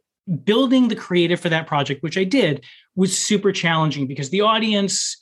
building 0.43 0.87
the 0.87 0.95
creative 0.95 1.39
for 1.39 1.49
that 1.49 1.67
project, 1.67 2.01
which 2.03 2.17
I 2.17 2.23
did, 2.23 2.65
was 2.95 3.17
super 3.17 3.51
challenging 3.51 4.07
because 4.07 4.29
the 4.29 4.41
audience 4.41 5.17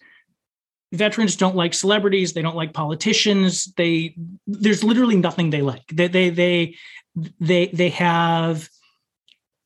veterans 0.94 1.36
don't 1.36 1.56
like 1.56 1.74
celebrities 1.74 2.34
they 2.34 2.42
don't 2.42 2.56
like 2.56 2.72
politicians 2.72 3.74
they 3.78 4.16
there's 4.46 4.84
literally 4.84 5.16
nothing 5.16 5.50
they 5.50 5.62
like. 5.62 5.84
They 5.92 6.08
they 6.08 6.30
they 6.30 6.76
they, 7.40 7.68
they 7.68 7.90
have 7.90 8.70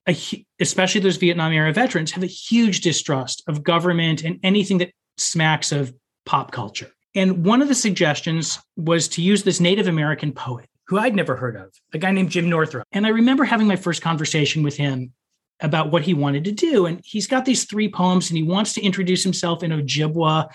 a, 0.08 0.18
especially 0.60 1.02
those 1.02 1.18
vietnam 1.18 1.52
era 1.52 1.72
veterans 1.74 2.12
have 2.12 2.24
a 2.24 2.28
huge 2.28 2.82
distrust 2.82 3.44
of 3.48 3.64
government 3.64 4.24
and 4.24 4.40
anything 4.42 4.78
that 4.80 4.92
smacks 5.18 5.72
of 5.72 5.94
pop 6.26 6.52
culture. 6.52 6.92
And 7.14 7.46
one 7.46 7.62
of 7.62 7.68
the 7.68 7.76
suggestions 7.76 8.60
was 8.76 9.08
to 9.10 9.22
use 9.22 9.44
this 9.44 9.60
native 9.60 9.88
american 9.88 10.32
poet 10.32 10.70
who 10.88 10.98
i'd 10.98 11.16
never 11.16 11.36
heard 11.36 11.58
of 11.58 11.74
a 11.94 11.98
guy 11.98 12.12
named 12.12 12.32
jim 12.32 12.50
northrup. 12.50 12.88
And 12.94 13.06
i 13.06 13.10
remember 13.10 13.44
having 13.44 13.68
my 13.68 13.76
first 13.76 14.02
conversation 14.02 14.64
with 14.64 14.78
him 14.78 15.12
about 15.62 15.92
what 15.92 16.04
he 16.04 16.14
wanted 16.14 16.44
to 16.46 16.52
do 16.52 16.86
and 16.86 17.02
he's 17.04 17.26
got 17.26 17.46
these 17.46 17.66
three 17.66 17.90
poems 17.90 18.30
and 18.30 18.38
he 18.38 18.44
wants 18.44 18.74
to 18.74 18.82
introduce 18.82 19.24
himself 19.24 19.64
in 19.64 19.72
ojibwa 19.72 20.48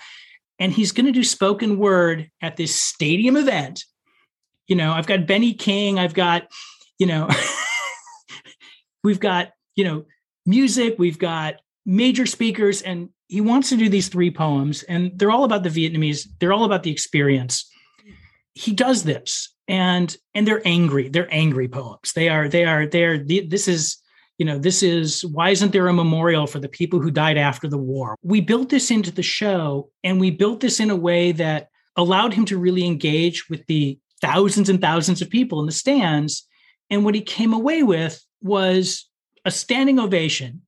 and 0.59 0.71
he's 0.71 0.91
going 0.91 1.05
to 1.05 1.11
do 1.11 1.23
spoken 1.23 1.77
word 1.77 2.29
at 2.41 2.55
this 2.55 2.75
stadium 2.75 3.35
event. 3.35 3.85
You 4.67 4.75
know, 4.75 4.93
I've 4.93 5.07
got 5.07 5.27
Benny 5.27 5.53
King, 5.53 5.99
I've 5.99 6.13
got, 6.13 6.47
you 6.97 7.05
know, 7.05 7.27
we've 9.03 9.19
got, 9.19 9.51
you 9.75 9.83
know, 9.83 10.05
music, 10.45 10.95
we've 10.97 11.19
got 11.19 11.55
major 11.85 12.25
speakers, 12.25 12.81
and 12.81 13.09
he 13.27 13.41
wants 13.41 13.69
to 13.69 13.77
do 13.77 13.89
these 13.89 14.07
three 14.07 14.31
poems, 14.31 14.83
and 14.83 15.11
they're 15.15 15.31
all 15.31 15.43
about 15.43 15.63
the 15.63 15.69
Vietnamese, 15.69 16.27
they're 16.39 16.53
all 16.53 16.63
about 16.63 16.83
the 16.83 16.91
experience. 16.91 17.69
He 18.53 18.71
does 18.71 19.03
this, 19.03 19.53
and 19.67 20.15
and 20.33 20.47
they're 20.47 20.65
angry. 20.65 21.09
They're 21.09 21.33
angry 21.33 21.67
poems. 21.67 22.13
They 22.13 22.29
are, 22.29 22.47
they 22.47 22.65
are, 22.65 22.85
they 22.85 23.03
are, 23.03 23.17
this 23.17 23.67
is 23.67 23.97
you 24.37 24.45
know, 24.45 24.57
this 24.57 24.81
is 24.81 25.23
why 25.25 25.51
isn't 25.51 25.71
there 25.71 25.87
a 25.87 25.93
memorial 25.93 26.47
for 26.47 26.59
the 26.59 26.69
people 26.69 26.99
who 26.99 27.11
died 27.11 27.37
after 27.37 27.67
the 27.67 27.77
war? 27.77 28.17
We 28.23 28.41
built 28.41 28.69
this 28.69 28.89
into 28.89 29.11
the 29.11 29.23
show 29.23 29.89
and 30.03 30.19
we 30.19 30.31
built 30.31 30.59
this 30.59 30.79
in 30.79 30.89
a 30.89 30.95
way 30.95 31.31
that 31.33 31.69
allowed 31.95 32.33
him 32.33 32.45
to 32.45 32.57
really 32.57 32.85
engage 32.85 33.47
with 33.49 33.65
the 33.67 33.99
thousands 34.21 34.69
and 34.69 34.81
thousands 34.81 35.21
of 35.21 35.29
people 35.29 35.59
in 35.59 35.65
the 35.65 35.71
stands. 35.71 36.47
And 36.89 37.05
what 37.05 37.15
he 37.15 37.21
came 37.21 37.53
away 37.53 37.83
with 37.83 38.23
was 38.41 39.07
a 39.45 39.51
standing 39.51 39.99
ovation. 39.99 40.61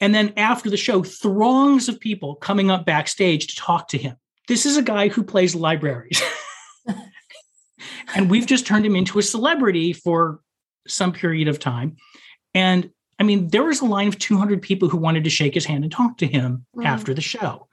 And 0.00 0.14
then 0.14 0.32
after 0.36 0.70
the 0.70 0.76
show, 0.76 1.02
throngs 1.02 1.88
of 1.88 2.00
people 2.00 2.36
coming 2.36 2.70
up 2.70 2.86
backstage 2.86 3.48
to 3.48 3.56
talk 3.56 3.88
to 3.88 3.98
him. 3.98 4.16
This 4.48 4.64
is 4.66 4.76
a 4.76 4.82
guy 4.82 5.08
who 5.08 5.22
plays 5.22 5.54
libraries. 5.54 6.22
and 8.14 8.30
we've 8.30 8.46
just 8.46 8.66
turned 8.66 8.86
him 8.86 8.96
into 8.96 9.18
a 9.18 9.22
celebrity 9.22 9.92
for 9.92 10.40
some 10.86 11.12
period 11.12 11.48
of 11.48 11.58
time. 11.58 11.96
And 12.54 12.90
I 13.20 13.22
mean, 13.22 13.48
there 13.48 13.64
was 13.64 13.80
a 13.80 13.84
line 13.84 14.08
of 14.08 14.18
200 14.18 14.62
people 14.62 14.88
who 14.88 14.96
wanted 14.96 15.24
to 15.24 15.30
shake 15.30 15.54
his 15.54 15.66
hand 15.66 15.84
and 15.84 15.92
talk 15.92 16.16
to 16.18 16.26
him 16.26 16.64
mm. 16.74 16.86
after 16.86 17.12
the 17.12 17.20
show. 17.20 17.68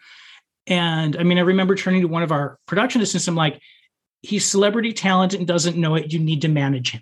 And 0.68 1.16
I 1.16 1.24
mean, 1.24 1.38
I 1.38 1.42
remember 1.42 1.76
turning 1.76 2.02
to 2.02 2.08
one 2.08 2.22
of 2.22 2.34
our 2.34 2.60
production 2.68 3.02
assistants, 3.02 3.30
I'm 3.30 3.36
like, 3.36 3.62
he's 4.22 4.46
celebrity 4.46 4.92
talent 4.92 5.34
and 5.34 5.48
doesn't 5.48 5.78
know 5.78 5.96
it. 5.96 6.12
You 6.12 6.20
need 6.20 6.42
to 6.42 6.50
manage 6.50 6.92
him. 6.92 7.02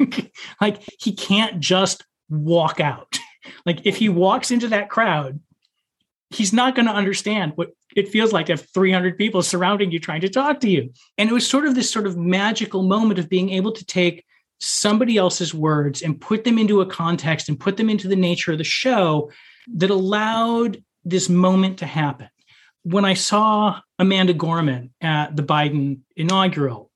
like, 0.60 0.82
he 0.98 1.12
can't 1.12 1.60
just 1.60 2.04
walk 2.30 2.80
out. 2.80 3.18
like, 3.66 3.84
if 3.84 3.98
he 3.98 4.08
walks 4.08 4.50
into 4.50 4.68
that 4.68 4.88
crowd, 4.88 5.38
he's 6.30 6.54
not 6.54 6.74
going 6.74 6.86
to 6.86 6.92
understand 6.92 7.52
what 7.56 7.72
it 7.94 8.08
feels 8.08 8.32
like 8.32 8.46
to 8.46 8.52
have 8.52 8.66
300 8.72 9.18
people 9.18 9.42
surrounding 9.42 9.90
you 9.90 9.98
trying 9.98 10.20
to 10.22 10.28
talk 10.28 10.60
to 10.60 10.70
you. 10.70 10.92
And 11.18 11.28
it 11.28 11.32
was 11.32 11.46
sort 11.46 11.66
of 11.66 11.74
this 11.74 11.90
sort 11.90 12.06
of 12.06 12.16
magical 12.16 12.82
moment 12.82 13.18
of 13.18 13.28
being 13.28 13.50
able 13.50 13.72
to 13.72 13.84
take 13.84 14.24
somebody 14.60 15.16
else's 15.16 15.54
words 15.54 16.02
and 16.02 16.20
put 16.20 16.44
them 16.44 16.58
into 16.58 16.80
a 16.80 16.86
context 16.86 17.48
and 17.48 17.58
put 17.58 17.76
them 17.76 17.88
into 17.88 18.08
the 18.08 18.16
nature 18.16 18.52
of 18.52 18.58
the 18.58 18.64
show 18.64 19.30
that 19.74 19.90
allowed 19.90 20.82
this 21.04 21.28
moment 21.28 21.78
to 21.78 21.86
happen. 21.86 22.28
When 22.82 23.04
I 23.04 23.14
saw 23.14 23.80
Amanda 23.98 24.34
Gorman 24.34 24.90
at 25.00 25.36
the 25.36 25.42
Biden 25.42 26.00
inaugural, 26.16 26.90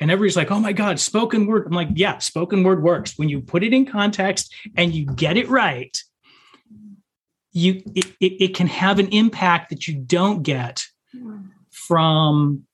and 0.00 0.10
everybody's 0.10 0.36
like, 0.36 0.50
oh 0.50 0.58
my 0.58 0.72
God, 0.72 0.98
spoken 0.98 1.46
word. 1.46 1.66
I'm 1.66 1.72
like, 1.72 1.90
yeah, 1.94 2.18
spoken 2.18 2.64
word 2.64 2.82
works. 2.82 3.16
When 3.16 3.28
you 3.28 3.40
put 3.40 3.62
it 3.62 3.72
in 3.72 3.86
context 3.86 4.52
and 4.76 4.92
you 4.92 5.06
get 5.06 5.36
it 5.36 5.48
right, 5.48 5.96
you 7.52 7.82
it, 7.94 8.06
it, 8.18 8.42
it 8.42 8.54
can 8.56 8.66
have 8.66 8.98
an 8.98 9.08
impact 9.08 9.70
that 9.70 9.86
you 9.86 9.94
don't 9.94 10.42
get 10.42 10.82
from 11.70 12.64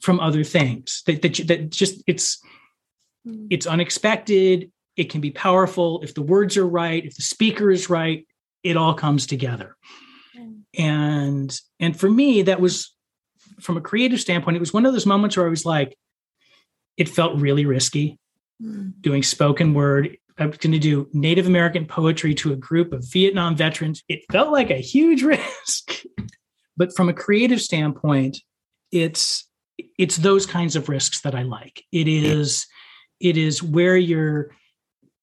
from 0.00 0.20
other 0.20 0.44
things 0.44 1.02
that 1.06 1.22
that, 1.22 1.34
that 1.48 1.70
just 1.70 2.02
it's 2.06 2.42
Mm. 3.26 3.48
It's 3.50 3.66
unexpected. 3.66 4.70
It 4.96 5.10
can 5.10 5.20
be 5.20 5.30
powerful. 5.30 6.00
If 6.02 6.14
the 6.14 6.22
words 6.22 6.56
are 6.56 6.66
right, 6.66 7.04
if 7.04 7.16
the 7.16 7.22
speaker 7.22 7.70
is 7.70 7.90
right, 7.90 8.26
it 8.62 8.76
all 8.76 8.94
comes 8.94 9.26
together. 9.26 9.76
Mm. 10.36 10.60
And 10.78 11.60
and 11.78 11.98
for 11.98 12.10
me, 12.10 12.42
that 12.42 12.60
was 12.60 12.94
from 13.60 13.76
a 13.76 13.80
creative 13.80 14.20
standpoint, 14.20 14.56
it 14.56 14.60
was 14.60 14.72
one 14.72 14.86
of 14.86 14.92
those 14.92 15.06
moments 15.06 15.36
where 15.36 15.46
I 15.46 15.50
was 15.50 15.66
like, 15.66 15.96
it 16.96 17.08
felt 17.08 17.40
really 17.40 17.66
risky 17.66 18.18
mm. 18.62 18.92
doing 19.00 19.22
spoken 19.22 19.74
word. 19.74 20.16
I 20.38 20.46
was 20.46 20.56
going 20.56 20.72
to 20.72 20.78
do 20.78 21.08
Native 21.12 21.46
American 21.46 21.84
poetry 21.84 22.34
to 22.36 22.52
a 22.52 22.56
group 22.56 22.92
of 22.92 23.04
Vietnam 23.10 23.56
veterans. 23.56 24.02
It 24.08 24.24
felt 24.32 24.50
like 24.50 24.70
a 24.70 24.76
huge 24.76 25.22
risk. 25.24 26.02
but 26.76 26.94
from 26.96 27.08
a 27.08 27.14
creative 27.14 27.60
standpoint, 27.60 28.38
it's 28.90 29.46
it's 29.98 30.16
those 30.16 30.44
kinds 30.44 30.76
of 30.76 30.88
risks 30.88 31.22
that 31.22 31.34
I 31.34 31.42
like. 31.42 31.84
It 31.90 32.06
is 32.06 32.66
it 33.20 33.36
is 33.36 33.62
where 33.62 33.96
you're 33.96 34.50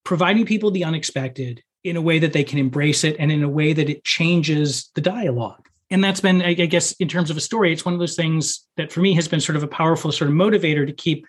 providing 0.03 0.45
people 0.45 0.71
the 0.71 0.83
unexpected 0.83 1.63
in 1.83 1.95
a 1.95 2.01
way 2.01 2.19
that 2.19 2.33
they 2.33 2.43
can 2.43 2.59
embrace 2.59 3.03
it 3.03 3.15
and 3.19 3.31
in 3.31 3.43
a 3.43 3.49
way 3.49 3.73
that 3.73 3.89
it 3.89 4.03
changes 4.03 4.89
the 4.95 5.01
dialogue. 5.01 5.67
And 5.89 6.03
that's 6.03 6.19
been, 6.19 6.41
I 6.41 6.53
guess, 6.53 6.91
in 6.93 7.07
terms 7.07 7.29
of 7.29 7.37
a 7.37 7.41
story, 7.41 7.71
it's 7.71 7.85
one 7.85 7.93
of 7.93 7.99
those 7.99 8.15
things 8.15 8.65
that 8.75 8.91
for 8.91 8.99
me 8.99 9.13
has 9.13 9.27
been 9.27 9.39
sort 9.39 9.55
of 9.55 9.63
a 9.63 9.67
powerful 9.67 10.11
sort 10.11 10.29
of 10.29 10.35
motivator 10.35 10.85
to 10.85 10.91
keep 10.91 11.25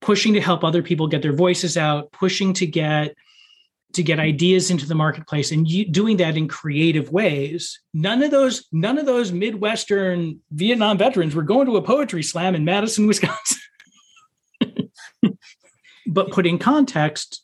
pushing 0.00 0.34
to 0.34 0.40
help 0.40 0.62
other 0.62 0.82
people 0.82 1.08
get 1.08 1.22
their 1.22 1.32
voices 1.32 1.76
out, 1.76 2.12
pushing 2.12 2.52
to 2.54 2.66
get 2.66 3.14
to 3.94 4.02
get 4.02 4.20
ideas 4.20 4.70
into 4.70 4.86
the 4.86 4.94
marketplace 4.94 5.50
and 5.50 5.66
doing 5.92 6.18
that 6.18 6.36
in 6.36 6.46
creative 6.46 7.10
ways 7.10 7.80
none 7.94 8.22
of 8.22 8.30
those 8.30 8.66
none 8.70 8.98
of 8.98 9.06
those 9.06 9.32
midwestern 9.32 10.38
vietnam 10.52 10.98
veterans 10.98 11.34
were 11.34 11.42
going 11.42 11.66
to 11.66 11.76
a 11.76 11.82
poetry 11.82 12.22
slam 12.22 12.54
in 12.54 12.64
madison 12.64 13.06
wisconsin 13.08 13.57
but 16.08 16.30
put 16.30 16.46
in 16.46 16.58
context, 16.58 17.42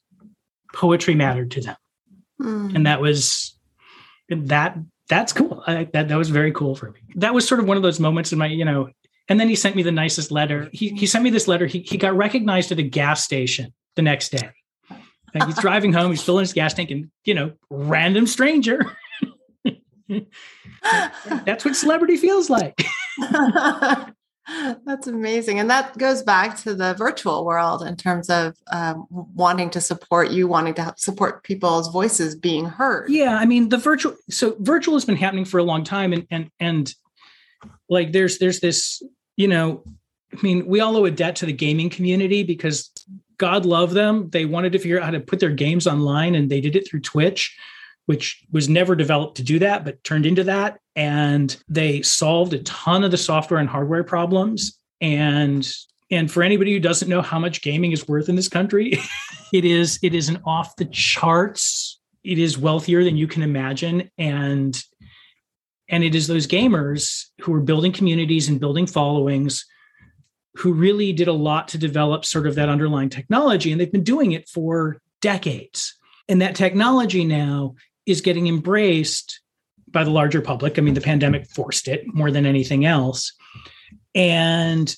poetry 0.73 1.15
mattered 1.15 1.51
to 1.53 1.61
them, 1.61 1.77
mm. 2.41 2.75
and 2.75 2.87
that 2.87 3.01
was 3.01 3.57
that. 4.29 4.77
That's 5.11 5.35
cool. 5.35 5.63
I, 5.67 5.85
that 5.93 6.09
that 6.09 6.17
was 6.17 6.31
very 6.31 6.51
cool 6.53 6.75
for 6.75 6.91
me. 6.91 7.01
That 7.17 7.35
was 7.35 7.47
sort 7.47 7.61
of 7.61 7.67
one 7.67 7.77
of 7.77 7.83
those 7.83 8.01
moments 8.01 8.33
in 8.33 8.39
my, 8.39 8.47
you 8.47 8.65
know. 8.65 8.89
And 9.29 9.39
then 9.39 9.49
he 9.49 9.55
sent 9.55 9.77
me 9.77 9.83
the 9.83 9.93
nicest 9.93 10.31
letter. 10.31 10.71
He 10.73 10.89
he 10.89 11.07
sent 11.07 11.23
me 11.25 11.31
this 11.31 11.47
letter. 11.47 11.67
He 11.67 11.81
he 11.81 11.99
got 11.99 12.17
recognized 12.17 12.73
at 12.73 12.79
a 12.79 12.83
gas 12.83 13.23
station 13.23 13.73
the 13.97 14.03
next 14.03 14.31
day. 14.31 14.51
And 15.35 15.43
he's 15.45 15.59
driving 15.59 15.93
home. 15.93 16.11
He's 16.11 16.23
filling 16.23 16.43
his 16.43 16.53
gas 16.53 16.75
tank, 16.75 16.91
and 16.91 17.11
you 17.25 17.35
know, 17.35 17.53
random 17.69 18.27
stranger. 18.27 18.81
That's 21.45 21.65
what 21.65 21.77
celebrity 21.77 22.17
feels 22.17 22.49
like. 22.49 22.83
That's 24.85 25.07
amazing. 25.07 25.59
And 25.59 25.71
that 25.71 25.97
goes 25.99 26.23
back 26.23 26.57
to 26.59 26.75
the 26.75 26.95
virtual 26.95 27.45
world 27.45 27.83
in 27.83 27.97
terms 27.97 28.29
of 28.31 28.57
um, 28.71 29.07
wanting 29.11 29.71
to 29.71 29.81
support 29.81 30.31
you, 30.31 30.47
wanting 30.47 30.75
to 30.75 30.95
support 30.97 31.43
people's 31.45 31.89
voices 31.89 32.35
being 32.35 32.67
heard. 32.67 33.11
Yeah. 33.11 33.37
I 33.37 33.47
mean, 33.47 33.69
the 33.69 33.79
virtual, 33.79 34.17
so 34.31 34.57
virtual 34.61 34.95
has 34.95 35.05
been 35.05 35.17
happening 35.17 35.45
for 35.45 35.59
a 35.59 35.65
long 35.65 35.85
time. 35.85 36.13
And, 36.13 36.27
and, 36.31 36.51
and 36.61 36.95
like 37.89 38.13
there's, 38.13 38.39
there's 38.39 38.61
this, 38.61 39.03
you 39.37 39.49
know, 39.49 39.83
I 40.33 40.43
mean, 40.43 40.67
we 40.67 40.81
all 40.81 40.97
owe 40.97 41.05
a 41.05 41.11
debt 41.11 41.37
to 41.37 41.47
the 41.47 41.53
gaming 41.53 41.91
community 41.91 42.43
because 42.43 42.91
God 43.39 43.65
love 43.65 43.95
them. 43.95 44.31
They 44.31 44.45
wanted 44.45 44.73
to 44.73 44.79
figure 44.79 44.99
out 44.99 45.05
how 45.05 45.11
to 45.13 45.21
put 45.21 45.41
their 45.41 45.51
games 45.51 45.87
online 45.87 46.35
and 46.35 46.51
they 46.51 46.61
did 46.61 46.77
it 46.77 46.89
through 46.89 47.01
Twitch 47.01 47.57
which 48.07 48.45
was 48.53 48.69
never 48.69 48.95
developed 48.95 49.37
to 49.37 49.43
do 49.43 49.59
that, 49.61 49.85
but 49.85 50.03
turned 50.05 50.27
into 50.27 50.45
that. 50.45 50.79
And 50.97 51.57
they 51.69 52.03
solved 52.03 52.55
a 52.55 52.63
ton 52.63 53.05
of 53.05 53.11
the 53.11 53.17
software 53.17 53.61
and 53.61 53.69
hardware 53.69 54.05
problems. 54.05 54.79
And 55.01 55.69
and 56.11 56.31
for 56.31 56.43
anybody 56.43 56.73
who 56.73 56.81
doesn't 56.81 57.09
know 57.09 57.23
how 57.23 57.39
much 57.39 57.63
gaming 57.63 57.93
is 57.93 58.07
worth 58.07 58.29
in 58.29 58.37
this 58.37 58.49
country, 58.49 58.99
it 59.53 59.65
is 59.65 59.99
it 60.03 60.15
is 60.15 60.29
an 60.29 60.41
off 60.45 60.77
the 60.77 60.85
charts. 60.87 61.99
It 62.23 62.39
is 62.39 62.57
wealthier 62.57 63.05
than 63.05 63.17
you 63.17 63.27
can 63.27 63.43
imagine. 63.43 64.11
And 64.19 64.81
and 65.89 66.03
it 66.03 66.15
is 66.15 66.27
those 66.27 66.47
gamers 66.47 67.27
who 67.41 67.53
are 67.55 67.61
building 67.61 67.93
communities 67.93 68.49
and 68.49 68.61
building 68.61 68.87
followings 68.87 69.65
who 70.57 70.73
really 70.73 71.13
did 71.13 71.29
a 71.29 71.33
lot 71.33 71.69
to 71.69 71.79
develop 71.79 72.25
sort 72.25 72.47
of 72.47 72.55
that 72.55 72.69
underlying 72.69 73.09
technology. 73.09 73.73
And 73.73 73.81
they've 73.81 73.91
been 73.91 74.05
doing 74.05 74.33
it 74.33 74.49
for 74.49 75.01
decades. 75.21 75.95
And 76.29 76.41
that 76.41 76.55
technology 76.55 77.25
now 77.25 77.75
is 78.07 78.21
getting 78.21 78.47
embraced 78.47 79.41
by 79.95 80.05
the 80.05 80.11
larger 80.11 80.43
public. 80.43 80.79
I 80.79 80.83
mean, 80.83 80.93
the 80.93 81.01
pandemic 81.01 81.47
forced 81.47 81.89
it 81.89 82.03
more 82.13 82.31
than 82.31 82.45
anything 82.45 82.85
else. 82.85 83.33
And 84.15 84.95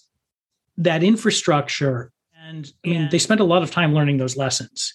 that 0.79 1.05
infrastructure, 1.05 2.11
and 2.37 2.71
I 2.85 2.89
mean, 2.89 3.09
they 3.13 3.19
spent 3.19 3.41
a 3.41 3.45
lot 3.45 3.63
of 3.63 3.71
time 3.71 3.95
learning 3.95 4.17
those 4.17 4.37
lessons. 4.37 4.95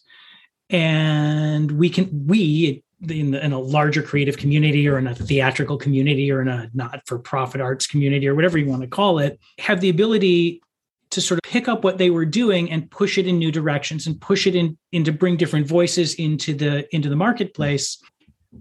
And 0.70 1.72
we 1.72 1.90
can, 1.90 2.28
we 2.28 2.84
in, 3.10 3.34
in 3.34 3.52
a 3.52 3.60
larger 3.60 4.02
creative 4.02 4.38
community 4.38 4.88
or 4.88 4.98
in 4.98 5.08
a 5.08 5.16
theatrical 5.16 5.78
community 5.78 6.32
or 6.32 6.42
in 6.42 6.48
a 6.48 6.70
not 6.74 7.02
for 7.06 7.18
profit 7.20 7.62
arts 7.62 7.88
community 7.88 8.28
or 8.28 8.36
whatever 8.36 8.58
you 8.58 8.68
want 8.68 8.82
to 8.82 8.88
call 8.88 9.20
it, 9.20 9.40
have 9.60 9.82
the 9.82 9.90
ability 9.90 10.62
to 11.10 11.20
sort 11.20 11.40
of 11.44 11.50
pick 11.50 11.68
up 11.68 11.84
what 11.84 11.98
they 11.98 12.10
were 12.10 12.26
doing 12.26 12.72
and 12.72 12.90
push 12.90 13.18
it 13.18 13.28
in 13.28 13.38
new 13.38 13.52
directions 13.52 14.08
and 14.08 14.20
push 14.22 14.48
it 14.48 14.56
in, 14.56 14.78
in 14.92 15.04
to 15.04 15.12
bring 15.12 15.36
different 15.36 15.68
voices 15.68 16.16
into 16.16 16.54
the 16.54 16.88
into 16.96 17.10
the 17.10 17.16
marketplace 17.16 18.02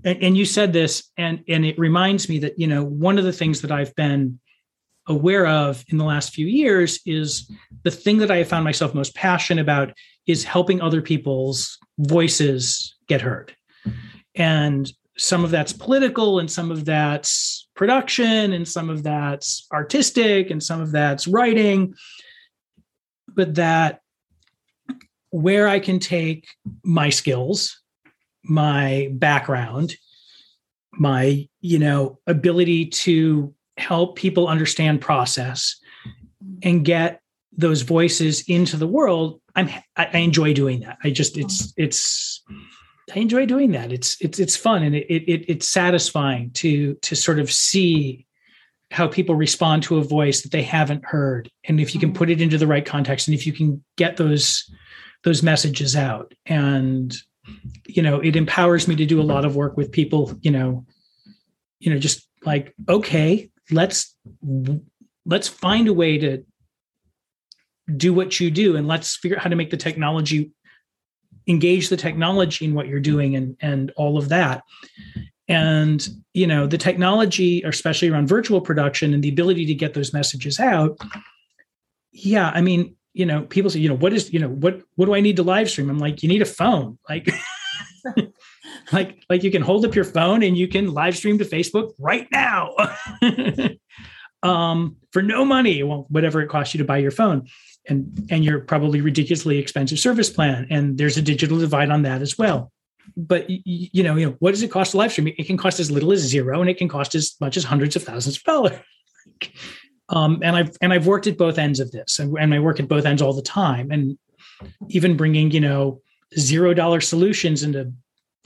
and, 0.05 0.23
and 0.23 0.37
you 0.37 0.45
said 0.45 0.73
this 0.73 1.11
and 1.17 1.43
and 1.49 1.65
it 1.65 1.79
reminds 1.79 2.29
me 2.29 2.39
that 2.39 2.59
you 2.59 2.67
know 2.67 2.85
one 2.85 3.19
of 3.19 3.25
the 3.25 3.33
things 3.33 3.61
that 3.63 3.73
i've 3.73 3.95
been 3.97 4.39
aware 5.09 5.47
of 5.47 5.85
in 5.89 5.99
the 5.99 6.05
last 6.05 6.33
few 6.33 6.47
years 6.47 7.01
is 7.07 7.51
the 7.83 7.91
thing 7.91 8.19
that 8.19 8.31
i 8.31 8.37
have 8.37 8.49
found 8.49 8.65
myself 8.65 8.95
most 8.95 9.15
passionate 9.15 9.63
about 9.63 9.93
is 10.31 10.45
helping 10.45 10.81
other 10.81 11.03
people's 11.03 11.79
voices 11.99 12.95
get 13.09 13.21
heard. 13.21 13.55
And 14.35 14.91
some 15.19 15.45
of 15.45 15.51
that's 15.51 15.73
political 15.73 16.39
and 16.39 16.51
some 16.51 16.71
of 16.71 16.85
that's 16.85 17.69
production 17.75 18.53
and 18.53 18.67
some 18.67 18.89
of 18.89 19.03
that's 19.03 19.67
artistic 19.73 20.51
and 20.51 20.63
some 20.63 20.81
of 20.81 20.93
that's 20.93 21.27
writing. 21.27 21.95
But 23.29 23.57
that 23.57 24.01
where 25.33 25.69
i 25.69 25.79
can 25.79 26.01
take 26.01 26.49
my 26.83 27.09
skills 27.09 27.81
my 28.45 29.09
background, 29.13 29.97
my, 30.93 31.49
you 31.61 31.79
know, 31.79 32.19
ability 32.27 32.87
to 32.87 33.55
help 33.77 34.17
people 34.17 34.49
understand 34.49 35.01
process 35.01 35.77
and 36.63 36.85
get 36.85 37.21
those 37.57 37.83
voices 37.83 38.43
into 38.49 38.77
the 38.77 38.87
world, 38.87 39.41
I'm 39.55 39.69
I, 39.97 40.07
enjoy 40.19 40.55
doing 40.55 40.81
that. 40.81 40.99
I 41.03 41.11
just 41.11 41.37
it's 41.37 41.73
it's 41.77 42.43
I 43.15 43.19
enjoy 43.19 43.47
doing 43.47 43.73
that. 43.73 43.93
It's 43.93 44.17
it's 44.21 44.39
it's 44.39 44.57
fun 44.57 44.83
and 44.83 44.95
it, 44.95 45.07
it 45.09 45.45
it's 45.49 45.69
satisfying 45.69 46.51
to 46.53 46.95
to 46.95 47.17
sort 47.17 47.39
of 47.39 47.51
see 47.51 48.27
how 48.91 49.07
people 49.07 49.35
respond 49.35 49.83
to 49.85 49.99
a 49.99 50.05
voice 50.05 50.43
that 50.43 50.53
they 50.53 50.63
haven't 50.63 51.05
heard 51.05 51.49
and 51.65 51.81
if 51.81 51.95
you 51.95 52.01
can 52.01 52.13
put 52.13 52.29
it 52.29 52.41
into 52.41 52.59
the 52.59 52.67
right 52.67 52.85
context 52.85 53.29
and 53.29 53.37
if 53.37 53.47
you 53.47 53.53
can 53.53 53.85
get 53.97 54.17
those 54.17 54.69
those 55.23 55.45
messages 55.45 55.95
out 55.95 56.35
and 56.47 57.17
you 57.87 58.03
know 58.03 58.21
it 58.21 58.37
empowers 58.37 58.87
me 58.89 58.97
to 58.97 59.07
do 59.07 59.21
a 59.21 59.23
lot 59.23 59.45
of 59.45 59.57
work 59.57 59.77
with 59.77 59.93
people 59.93 60.37
you 60.43 60.51
know 60.51 60.85
you 61.79 61.93
know 61.93 61.99
just 61.99 62.29
like 62.45 62.75
okay 62.89 63.51
let's 63.71 64.17
let's 65.27 65.49
find 65.49 65.89
a 65.89 65.93
way 65.93 66.19
to 66.19 66.45
do 67.97 68.15
what 68.15 68.39
you 68.39 68.51
do 68.51 68.77
and 68.77 68.87
let's 68.87 69.17
figure 69.17 69.37
out 69.37 69.43
how 69.43 69.51
to 69.51 69.57
make 69.57 69.71
the 69.71 69.77
technology 69.77 70.53
engage 71.47 71.89
the 71.89 71.97
technology 71.97 72.65
in 72.65 72.75
what 72.75 72.87
you're 72.87 73.01
doing 73.01 73.35
and 73.35 73.57
and 73.61 73.93
all 73.97 74.17
of 74.17 74.29
that 74.29 74.63
and 75.49 76.09
you 76.33 76.47
know 76.47 76.67
the 76.67 76.79
technology 76.79 77.63
especially 77.63 78.09
around 78.09 78.29
virtual 78.29 78.61
production 78.61 79.13
and 79.13 79.23
the 79.23 79.29
ability 79.29 79.67
to 79.67 79.75
get 79.75 79.95
those 79.95 80.13
messages 80.13 80.61
out 80.61 80.97
yeah 82.13 82.51
i 82.55 82.61
mean 82.61 82.95
you 83.13 83.27
know, 83.27 83.43
people 83.43 83.71
say, 83.71 83.81
you 83.81 83.89
know, 83.89 83.97
what 83.97 84.13
is, 84.13 84.33
you 84.33 84.39
know, 84.39 84.49
what 84.49 84.83
what 84.97 85.07
do 85.07 85.15
I 85.15 85.21
need 85.21 85.37
to 85.37 85.43
live 85.43 85.69
stream? 85.69 85.91
I'm 85.91 85.99
like, 85.99 86.23
you 86.23 86.29
need 86.29 86.43
a 86.43 86.47
phone. 86.47 86.99
Like 87.09 87.29
like 88.93 89.23
like 89.29 89.43
you 89.43 89.51
can 89.51 89.63
hold 89.63 89.85
up 89.85 89.95
your 89.95 90.05
phone 90.05 90.43
and 90.43 90.57
you 90.57 90.69
can 90.69 90.93
live 90.93 91.17
stream 91.17 91.39
to 91.39 91.45
Facebook 91.45 91.93
right 91.99 92.27
now. 92.33 92.75
um 94.43 94.97
for 95.13 95.23
no 95.23 95.45
money, 95.45 95.83
well, 95.83 96.07
whatever 96.09 96.41
it 96.41 96.49
costs 96.49 96.73
you 96.75 96.79
to 96.79 96.85
buy 96.85 96.99
your 96.99 97.11
phone. 97.11 97.49
And 97.89 98.29
and 98.31 98.45
your 98.45 98.61
probably 98.61 99.01
ridiculously 99.01 99.59
expensive 99.59 99.99
service 99.99 100.31
plan. 100.31 100.67
And 100.71 100.99
there's 100.99 101.17
a 101.17 101.23
digital 101.23 101.59
divide 101.59 101.91
on 101.91 102.03
that 102.03 102.21
as 102.23 102.37
well. 102.37 102.71
But 103.17 103.47
you 103.49 104.03
know, 104.03 104.17
you 104.17 104.27
know, 104.27 104.37
what 104.39 104.51
does 104.51 104.63
it 104.63 104.71
cost 104.71 104.93
to 104.93 104.99
live 104.99 105.13
stream? 105.13 105.29
It 105.29 105.47
can 105.47 105.57
cost 105.57 105.81
as 105.81 105.91
little 105.91 106.13
as 106.13 106.21
zero 106.21 106.61
and 106.61 106.69
it 106.69 106.77
can 106.77 106.89
cost 106.89 107.15
as 107.15 107.35
much 107.41 107.57
as 107.57 107.65
hundreds 107.65 107.97
of 107.97 108.03
thousands 108.03 108.37
of 108.37 108.45
dollars. 108.45 108.79
Um, 110.11 110.41
and 110.43 110.57
I've 110.57 110.77
and 110.81 110.93
I've 110.93 111.07
worked 111.07 111.29
at 111.29 111.39
both 111.39 111.57
ends 111.57 111.79
of 111.79 111.93
this, 111.93 112.19
and, 112.19 112.37
and 112.37 112.53
I 112.53 112.59
work 112.59 112.81
at 112.81 112.89
both 112.89 113.07
ends 113.07 113.23
all 113.23 113.33
the 113.33 113.43
time, 113.43 113.93
and 113.93 114.19
even 114.89 115.17
bringing 115.17 115.51
you 115.53 115.61
know 115.61 116.01
zero 116.37 116.75
dollar 116.75 117.01
solutions 117.01 117.63
into 117.63 117.93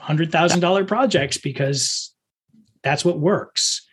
hundred 0.00 0.32
thousand 0.32 0.60
dollar 0.60 0.84
projects 0.84 1.38
because 1.38 2.12
that's 2.82 3.04
what 3.04 3.18
works. 3.18 3.86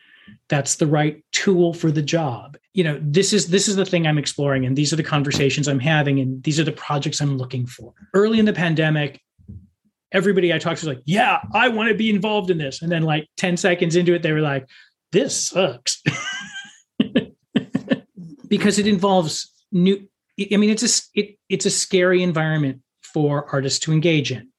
That's 0.49 0.75
the 0.75 0.87
right 0.87 1.23
tool 1.31 1.73
for 1.73 1.91
the 1.91 2.01
job. 2.01 2.57
You 2.73 2.83
know, 2.83 2.99
this 3.01 3.33
is 3.33 3.47
this 3.47 3.67
is 3.67 3.75
the 3.75 3.85
thing 3.85 4.07
I'm 4.07 4.17
exploring, 4.17 4.65
and 4.65 4.75
these 4.77 4.93
are 4.93 4.97
the 4.97 5.03
conversations 5.03 5.67
I'm 5.67 5.79
having, 5.79 6.19
and 6.19 6.43
these 6.43 6.59
are 6.59 6.63
the 6.63 6.71
projects 6.71 7.21
I'm 7.21 7.37
looking 7.37 7.65
for. 7.65 7.93
Early 8.13 8.39
in 8.39 8.45
the 8.45 8.53
pandemic, 8.53 9.21
everybody 10.11 10.53
I 10.53 10.57
talked 10.57 10.79
to 10.79 10.87
was 10.87 10.95
like, 10.95 11.03
"Yeah, 11.05 11.39
I 11.53 11.69
want 11.69 11.89
to 11.89 11.95
be 11.95 12.09
involved 12.09 12.49
in 12.49 12.57
this," 12.57 12.81
and 12.81 12.91
then 12.91 13.03
like 13.03 13.27
ten 13.37 13.57
seconds 13.57 13.95
into 13.95 14.13
it, 14.13 14.21
they 14.21 14.31
were 14.31 14.41
like, 14.41 14.67
"This 15.11 15.35
sucks." 15.35 16.01
because 18.51 18.77
it 18.77 18.85
involves 18.85 19.49
new 19.71 20.07
i 20.51 20.57
mean 20.57 20.69
it's 20.69 20.83
a 20.83 21.19
it, 21.19 21.37
it's 21.49 21.65
a 21.65 21.69
scary 21.69 22.21
environment 22.21 22.81
for 23.01 23.47
artists 23.51 23.79
to 23.79 23.93
engage 23.93 24.31
in 24.31 24.49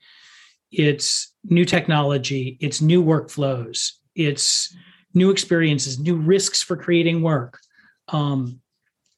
it's 0.73 1.33
new 1.45 1.65
technology 1.65 2.57
it's 2.61 2.81
new 2.81 3.05
workflows 3.05 3.93
it's 4.15 4.75
new 5.15 5.31
experiences 5.31 5.99
new 5.99 6.17
risks 6.17 6.63
for 6.63 6.77
creating 6.77 7.23
work. 7.23 7.59
Um 8.09 8.61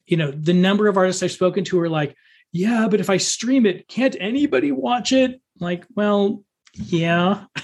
you 0.07 0.17
know 0.17 0.31
the 0.31 0.53
number 0.53 0.89
of 0.89 0.97
artists 0.97 1.23
i've 1.23 1.33
spoken 1.33 1.65
to 1.65 1.81
are 1.81 1.89
like 1.89 2.15
yeah 2.53 2.89
but 2.91 3.01
if 3.01 3.09
i 3.09 3.17
stream 3.17 3.65
it 3.65 3.89
can't 3.89 4.17
anybody 4.21 4.73
watch 4.73 5.13
it? 5.13 5.41
Like 5.61 5.87
well 5.95 6.43
yeah. 6.75 7.45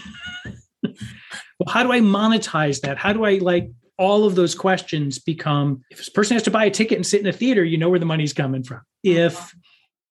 Well 0.82 1.74
how 1.74 1.82
do 1.82 1.92
i 1.92 2.00
monetize 2.00 2.80
that? 2.80 2.96
How 2.96 3.12
do 3.12 3.24
i 3.24 3.36
like 3.36 3.70
all 3.98 4.24
of 4.24 4.34
those 4.34 4.54
questions 4.54 5.18
become 5.18 5.84
if 5.90 6.08
a 6.08 6.10
person 6.12 6.34
has 6.34 6.42
to 6.44 6.50
buy 6.50 6.64
a 6.64 6.70
ticket 6.70 6.96
and 6.96 7.06
sit 7.06 7.20
in 7.20 7.26
a 7.26 7.32
theater, 7.32 7.62
you 7.62 7.76
know 7.76 7.90
where 7.90 7.98
the 7.98 8.06
money's 8.06 8.32
coming 8.32 8.62
from. 8.62 8.80
If 9.02 9.54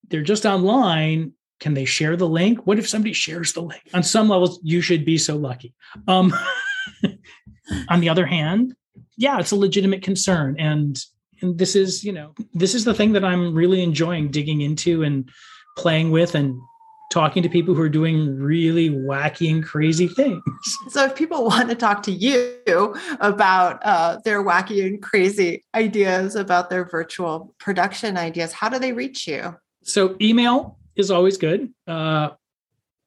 they're 0.10 0.22
just 0.22 0.46
online, 0.46 1.34
can 1.60 1.74
they 1.74 1.86
share 1.86 2.16
the 2.16 2.28
link? 2.28 2.66
What 2.66 2.80
if 2.80 2.88
somebody 2.88 3.14
shares 3.14 3.54
the 3.54 3.62
link? 3.62 3.82
On 3.94 4.04
some 4.04 4.30
levels, 4.30 4.60
you 4.64 4.82
should 4.82 5.06
be 5.06 5.18
so 5.18 5.36
lucky. 5.36 5.74
Um, 6.08 6.34
on 7.90 8.00
the 8.00 8.10
other 8.10 8.26
hand, 8.26 8.76
yeah, 9.18 9.40
it's 9.40 9.52
a 9.52 9.56
legitimate 9.56 10.02
concern. 10.02 10.56
And, 10.58 10.98
and 11.42 11.58
this 11.58 11.76
is, 11.76 12.04
you 12.04 12.14
know, 12.14 12.34
this 12.54 12.74
is 12.74 12.86
the 12.86 12.94
thing 12.94 13.14
that 13.14 13.26
I'm 13.26 13.54
really 13.54 13.84
enjoying 13.84 14.32
digging 14.32 14.62
into 14.62 15.04
and 15.04 15.30
playing 15.78 16.12
with 16.12 16.36
and 16.36 16.60
talking 17.12 17.42
to 17.42 17.50
people 17.50 17.74
who 17.74 17.82
are 17.82 17.90
doing 17.90 18.38
really 18.38 18.90
wacky 18.90 19.52
and 19.52 19.64
crazy 19.64 20.08
things. 20.08 20.42
So, 20.90 21.06
if 21.06 21.16
people 21.16 21.46
want 21.46 21.70
to 21.70 21.76
talk 21.76 22.04
to 22.04 22.12
you 22.12 22.96
about 23.20 23.80
uh, 23.84 24.20
their 24.24 24.44
wacky 24.44 24.86
and 24.86 25.02
crazy 25.02 25.64
ideas 25.76 26.36
about 26.36 26.70
their 26.70 26.86
virtual 26.86 27.54
production 27.60 28.18
ideas, 28.18 28.54
how 28.54 28.70
do 28.70 28.80
they 28.80 28.92
reach 28.92 29.28
you? 29.28 29.56
So, 29.84 30.16
email 30.22 30.79
is 31.00 31.12
always 31.12 31.38
good. 31.38 31.74
Uh, 31.88 32.30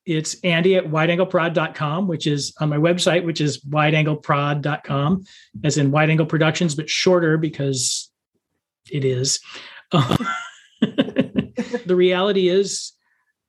it's 0.04 0.40
Andy 0.42 0.76
at 0.76 0.86
wideangleprod.com, 0.86 2.08
which 2.08 2.26
is 2.26 2.52
on 2.58 2.68
my 2.68 2.76
website, 2.76 3.24
which 3.24 3.40
is 3.40 3.60
wideangleprod.com, 3.64 5.24
as 5.62 5.78
in 5.78 5.90
wide 5.92 6.10
angle 6.10 6.26
productions, 6.26 6.74
but 6.74 6.90
shorter 6.90 7.38
because 7.38 8.10
it 8.90 9.04
is. 9.04 9.38
The 11.86 11.96
reality 11.96 12.48
is, 12.48 12.92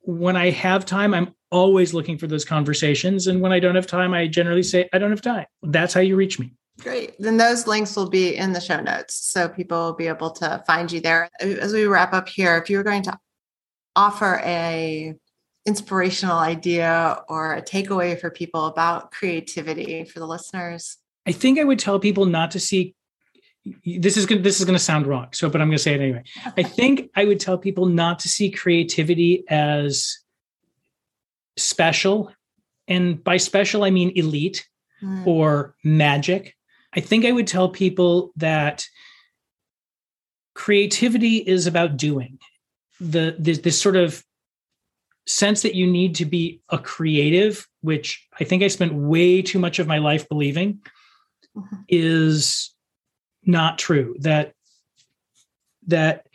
when 0.02 0.36
I 0.36 0.50
have 0.50 0.86
time, 0.86 1.14
I'm 1.14 1.34
always 1.52 1.94
looking 1.94 2.18
for 2.18 2.28
those 2.28 2.44
conversations. 2.46 3.28
And 3.28 3.42
when 3.42 3.52
I 3.52 3.60
don't 3.60 3.76
have 3.76 3.88
time, 3.88 4.14
I 4.14 4.28
generally 4.28 4.64
say, 4.64 4.90
I 4.92 4.98
don't 4.98 5.12
have 5.12 5.22
time. 5.22 5.46
That's 5.62 5.94
how 5.94 6.02
you 6.02 6.16
reach 6.16 6.40
me. 6.40 6.54
Great. 6.82 7.14
Then 7.20 7.38
those 7.38 7.68
links 7.68 7.96
will 7.96 8.10
be 8.10 8.36
in 8.36 8.52
the 8.52 8.60
show 8.60 8.82
notes. 8.82 9.16
So 9.16 9.48
people 9.48 9.78
will 9.78 9.94
be 9.94 10.08
able 10.08 10.32
to 10.32 10.64
find 10.66 10.92
you 10.92 11.00
there. 11.00 11.30
As 11.40 11.72
we 11.72 11.86
wrap 11.86 12.14
up 12.14 12.28
here, 12.28 12.58
if 12.58 12.70
you 12.70 12.78
were 12.78 12.84
going 12.84 13.04
to 13.04 13.18
offer 13.96 14.42
a 14.44 15.16
inspirational 15.66 16.38
idea 16.38 17.22
or 17.30 17.54
a 17.54 17.62
takeaway 17.62 18.20
for 18.20 18.30
people 18.30 18.66
about 18.66 19.12
creativity 19.12 20.04
for 20.04 20.20
the 20.20 20.28
listeners? 20.28 20.98
I 21.26 21.32
think 21.32 21.60
I 21.60 21.64
would 21.64 21.80
tell 21.80 22.00
people 22.00 22.26
not 22.26 22.52
to 22.52 22.60
see 22.60 22.96
this 23.86 24.18
is 24.18 24.28
this 24.28 24.60
is 24.60 24.66
going 24.66 24.78
to 24.78 24.84
sound 24.84 25.08
wrong 25.08 25.28
so 25.32 25.50
but 25.50 25.62
i'm 25.62 25.70
going 25.70 25.78
to 25.78 25.82
say 25.82 25.94
it 25.94 26.02
anyway 26.02 26.22
i 26.58 26.64
think 26.64 27.10
i 27.16 27.24
would 27.24 27.40
tell 27.40 27.58
people 27.58 27.86
not 27.86 28.20
to 28.20 28.28
see 28.28 28.52
creativity 28.52 29.46
as 29.48 30.18
special 31.58 32.30
and 32.90 33.24
by 33.24 33.38
special 33.38 33.86
i 33.86 33.90
mean 33.90 34.12
elite 34.16 34.68
mm. 35.02 35.26
or 35.26 35.76
magic 35.84 36.56
i 36.94 37.00
think 37.00 37.24
i 37.24 37.32
would 37.32 37.48
tell 37.48 37.70
people 37.70 38.34
that 38.36 38.86
creativity 40.56 41.38
is 41.38 41.66
about 41.66 41.96
doing 41.96 42.38
the 43.00 43.36
this, 43.38 43.60
this 43.60 43.80
sort 43.80 43.96
of 43.96 44.24
sense 45.26 45.62
that 45.62 45.76
you 45.76 45.88
need 45.88 46.16
to 46.16 46.26
be 46.26 46.62
a 46.70 46.78
creative, 46.78 47.68
which 47.82 48.28
I 48.40 48.44
think 48.44 48.64
I 48.64 48.68
spent 48.68 48.94
way 48.94 49.42
too 49.42 49.60
much 49.60 49.80
of 49.80 49.88
my 49.88 49.98
life 49.98 50.28
believing, 50.28 50.80
mm-hmm. 51.56 51.76
is 51.88 52.74
not 53.44 53.78
true. 53.78 54.16
That 54.20 54.54
that 55.88 56.28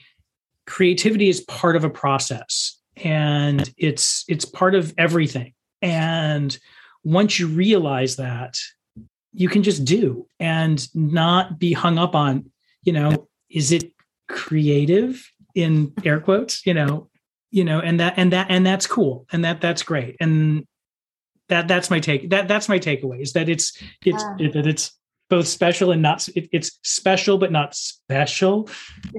creativity 0.66 1.28
is 1.28 1.40
part 1.42 1.76
of 1.76 1.84
a 1.84 1.90
process 1.90 2.78
and 2.96 3.72
it's 3.76 4.24
it's 4.28 4.44
part 4.44 4.74
of 4.74 4.94
everything. 4.98 5.54
And 5.80 6.56
once 7.04 7.38
you 7.38 7.46
realize 7.46 8.16
that, 8.16 8.58
you 9.32 9.48
can 9.48 9.62
just 9.62 9.84
do 9.84 10.26
and 10.40 10.86
not 10.94 11.58
be 11.58 11.72
hung 11.72 11.98
up 11.98 12.14
on, 12.14 12.50
you 12.82 12.92
know, 12.92 13.28
is 13.48 13.72
it 13.72 13.92
creative 14.28 15.30
in 15.58 15.92
air 16.04 16.20
quotes, 16.20 16.64
you 16.64 16.72
know, 16.72 17.08
you 17.50 17.64
know, 17.64 17.80
and 17.80 17.98
that 17.98 18.14
and 18.16 18.32
that 18.32 18.46
and 18.48 18.64
that's 18.64 18.86
cool. 18.86 19.26
And 19.32 19.44
that 19.44 19.60
that's 19.60 19.82
great. 19.82 20.16
And 20.20 20.66
that 21.48 21.66
that's 21.66 21.90
my 21.90 21.98
take. 21.98 22.30
That 22.30 22.46
that's 22.46 22.68
my 22.68 22.78
takeaway 22.78 23.20
is 23.20 23.32
that 23.32 23.48
it's 23.48 23.76
it's 24.04 24.24
yeah. 24.38 24.50
that 24.52 24.66
it's 24.66 24.92
both 25.28 25.48
special 25.48 25.90
and 25.90 26.00
not 26.00 26.28
it, 26.28 26.48
it's 26.52 26.78
special 26.84 27.38
but 27.38 27.50
not 27.50 27.74
special. 27.74 28.68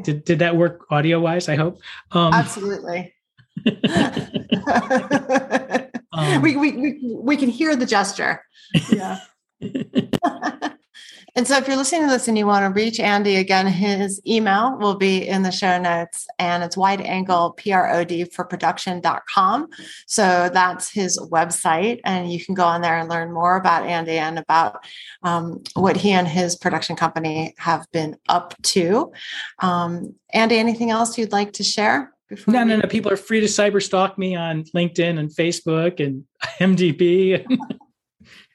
Did 0.04 0.24
did 0.24 0.40
that 0.40 0.56
work 0.56 0.86
audio 0.90 1.20
wise? 1.20 1.50
I 1.50 1.56
hope. 1.56 1.82
Um, 2.12 2.34
Absolutely. 2.34 3.14
um, 6.14 6.42
we, 6.42 6.56
we 6.56 6.72
we 6.72 7.00
we 7.04 7.36
can 7.36 7.50
hear 7.50 7.76
the 7.76 7.86
gesture. 7.86 8.42
Yeah. 8.92 9.20
And 11.40 11.48
so 11.48 11.56
if 11.56 11.70
you're 11.70 11.78
listening 11.78 12.02
to 12.02 12.10
this 12.10 12.28
and 12.28 12.38
you 12.38 12.46
want 12.46 12.66
to 12.66 12.78
reach 12.78 13.00
Andy 13.00 13.38
again, 13.38 13.66
his 13.66 14.20
email 14.28 14.78
will 14.78 14.96
be 14.96 15.26
in 15.26 15.44
the 15.44 15.54
show 15.54 15.80
notes 15.80 16.28
and 16.38 16.66
it's 16.66 16.76
wide 16.76 17.00
angle 17.00 17.52
prod 17.52 18.12
for 18.34 18.44
production.com. 18.44 19.70
So 20.06 20.50
that's 20.54 20.92
his 20.92 21.18
website. 21.18 22.02
And 22.04 22.30
you 22.30 22.44
can 22.44 22.56
go 22.56 22.66
on 22.66 22.82
there 22.82 22.98
and 22.98 23.08
learn 23.08 23.32
more 23.32 23.56
about 23.56 23.86
Andy 23.86 24.18
and 24.18 24.38
about 24.38 24.84
um, 25.24 25.64
what 25.76 25.96
he 25.96 26.12
and 26.12 26.28
his 26.28 26.58
production 26.58 26.98
company 26.98 27.54
have 27.58 27.90
been 27.94 28.18
up 28.28 28.62
to. 28.64 29.14
Um, 29.60 30.16
Andy, 30.34 30.58
anything 30.58 30.92
else 30.92 31.18
you'd 31.18 31.32
like 31.32 31.54
to 31.54 31.64
share? 31.64 32.12
no, 32.48 32.66
no, 32.66 32.76
no. 32.76 32.88
People 32.90 33.14
are 33.14 33.18
free 33.18 33.40
to 33.40 33.48
cyber 33.48 33.82
stalk 33.82 34.18
me 34.18 34.36
on 34.36 34.66
LinkedIn 34.76 35.18
and 35.18 35.30
Facebook 35.30 36.06
and 36.06 36.26
IMDb. 36.60 37.46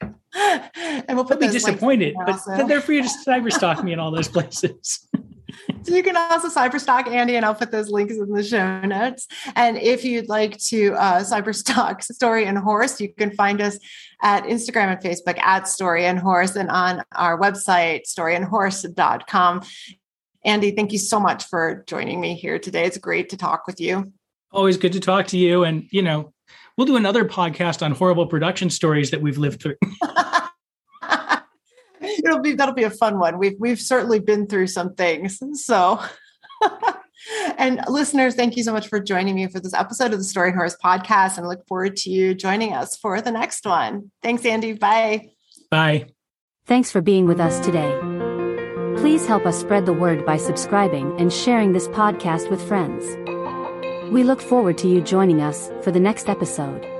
and 0.01 0.15
we'll 1.09 1.23
put 1.23 1.33
I'll 1.33 1.39
be 1.39 1.47
disappointed, 1.47 2.15
but 2.25 2.39
they're 2.67 2.81
free 2.81 3.01
to 3.01 3.07
cyberstalk 3.27 3.83
me 3.83 3.93
in 3.93 3.99
all 3.99 4.11
those 4.11 4.27
places. 4.27 5.07
so 5.83 5.95
you 5.95 6.03
can 6.03 6.17
also 6.17 6.49
cyberstalk 6.49 7.07
Andy, 7.07 7.35
and 7.35 7.45
I'll 7.45 7.55
put 7.55 7.71
those 7.71 7.89
links 7.89 8.15
in 8.15 8.31
the 8.31 8.43
show 8.43 8.81
notes. 8.81 9.27
And 9.55 9.77
if 9.77 10.03
you'd 10.03 10.27
like 10.27 10.57
to 10.65 10.93
uh, 10.95 11.23
cyberstalk 11.23 12.03
Story 12.03 12.45
and 12.45 12.57
Horse, 12.57 12.99
you 12.99 13.13
can 13.13 13.31
find 13.31 13.61
us 13.61 13.79
at 14.21 14.43
Instagram 14.43 14.91
and 14.91 15.01
Facebook 15.01 15.39
at 15.39 15.67
Story 15.67 16.05
and 16.05 16.19
Horse, 16.19 16.55
and 16.55 16.69
on 16.69 17.01
our 17.13 17.39
website 17.39 18.01
storyandhorse.com. 18.07 19.61
Andy, 20.43 20.71
thank 20.71 20.91
you 20.91 20.99
so 20.99 21.19
much 21.19 21.45
for 21.45 21.83
joining 21.87 22.19
me 22.19 22.35
here 22.35 22.59
today. 22.59 22.85
It's 22.85 22.97
great 22.97 23.29
to 23.29 23.37
talk 23.37 23.65
with 23.65 23.79
you. 23.79 24.11
Always 24.51 24.77
good 24.77 24.93
to 24.93 24.99
talk 24.99 25.27
to 25.27 25.37
you. 25.37 25.63
And, 25.63 25.87
you 25.91 26.03
know, 26.03 26.33
we'll 26.77 26.85
do 26.85 26.97
another 26.97 27.25
podcast 27.25 27.83
on 27.83 27.91
horrible 27.93 28.27
production 28.27 28.69
stories 28.69 29.11
that 29.11 29.21
we've 29.21 29.39
lived 29.39 29.61
through. 29.61 29.75
It'll 32.23 32.39
be 32.39 32.53
that'll 32.53 32.73
be 32.73 32.83
a 32.83 32.89
fun 32.89 33.19
one. 33.19 33.37
We've 33.37 33.55
we've 33.59 33.79
certainly 33.79 34.19
been 34.19 34.47
through 34.47 34.67
some 34.67 34.93
things. 34.95 35.39
So 35.65 36.01
and 37.57 37.81
listeners, 37.87 38.35
thank 38.35 38.55
you 38.57 38.63
so 38.63 38.71
much 38.71 38.87
for 38.87 38.99
joining 38.99 39.35
me 39.35 39.47
for 39.47 39.59
this 39.59 39.73
episode 39.73 40.13
of 40.13 40.19
the 40.19 40.23
Story 40.23 40.51
Horse 40.53 40.77
podcast 40.83 41.37
and 41.37 41.45
I 41.45 41.49
look 41.49 41.67
forward 41.67 41.95
to 41.97 42.09
you 42.09 42.33
joining 42.33 42.73
us 42.73 42.97
for 42.97 43.21
the 43.21 43.31
next 43.31 43.65
one. 43.65 44.11
Thanks, 44.21 44.45
Andy. 44.45 44.73
Bye. 44.73 45.29
Bye. 45.71 46.07
Thanks 46.65 46.91
for 46.91 47.01
being 47.01 47.25
with 47.25 47.39
us 47.39 47.59
today. 47.59 47.99
Please 48.97 49.27
help 49.27 49.45
us 49.45 49.59
spread 49.59 49.85
the 49.85 49.93
word 49.93 50.25
by 50.25 50.37
subscribing 50.37 51.19
and 51.19 51.31
sharing 51.31 51.73
this 51.73 51.87
podcast 51.89 52.49
with 52.49 52.65
friends. 52.65 53.05
We 54.11 54.23
look 54.23 54.41
forward 54.41 54.77
to 54.79 54.87
you 54.87 55.01
joining 55.01 55.41
us 55.41 55.69
for 55.81 55.91
the 55.91 55.99
next 55.99 56.29
episode. 56.29 56.94